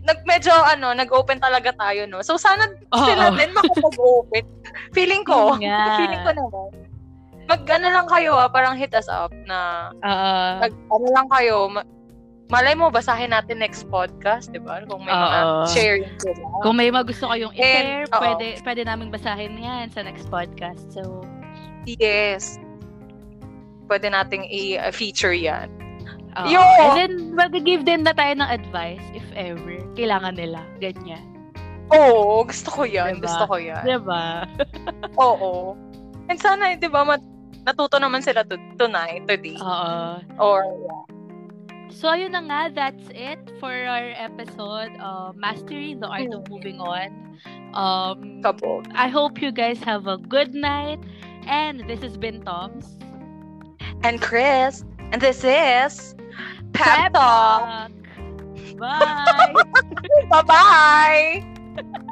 [0.07, 2.22] nag medyo ano, nag-open talaga tayo, no?
[2.22, 3.03] So sana Oo.
[3.03, 4.44] sila din makapag-open.
[4.94, 5.99] Feeling ko, nga.
[5.99, 6.70] feeling ko naman.
[7.47, 10.32] Mag ano lang kayo ah, parang hit us up na Oo.
[10.61, 11.86] mag, ano lang kayo, ma-
[12.47, 14.82] malay mo basahin natin next podcast, 'di ba?
[14.86, 16.47] Kung may mga sharing sila.
[16.62, 20.82] Kung may mga gusto kayong i-share, And, pwede, pwede namin basahin yan sa next podcast.
[20.90, 21.22] So,
[21.86, 22.59] Yes.
[23.86, 25.70] Pwede nating i-feature 'yan.
[26.34, 26.51] oo.
[26.51, 26.59] Yo!
[26.59, 29.78] And then, mag-give din na tayo ng advice if ever.
[29.94, 30.66] Kailangan nila.
[30.78, 31.22] Ganyan.
[31.94, 33.18] Oo, gusto ko 'yan.
[33.18, 33.26] Diba?
[33.30, 33.82] Gusto ko 'yan.
[33.86, 34.42] Diba?
[35.22, 35.78] Oo.
[36.26, 37.22] And sana, 'di ba, mat-
[37.66, 39.58] natuto naman sila to- tonight, today.
[39.58, 40.22] Oo.
[40.38, 40.62] Or
[41.86, 46.82] So, ayun na nga, that's it for our episode, uh, Mastering the Art of Moving
[46.82, 47.08] On.
[47.72, 48.90] Um, kabog.
[48.92, 50.98] I hope you guys have a good night.
[51.46, 52.98] And this has been Tom's
[54.02, 54.82] And Chris,
[55.14, 56.14] and this is
[56.74, 57.88] Pep Talk.
[57.88, 57.90] Talk.
[58.76, 59.54] Bye!
[60.30, 61.94] Bye-bye!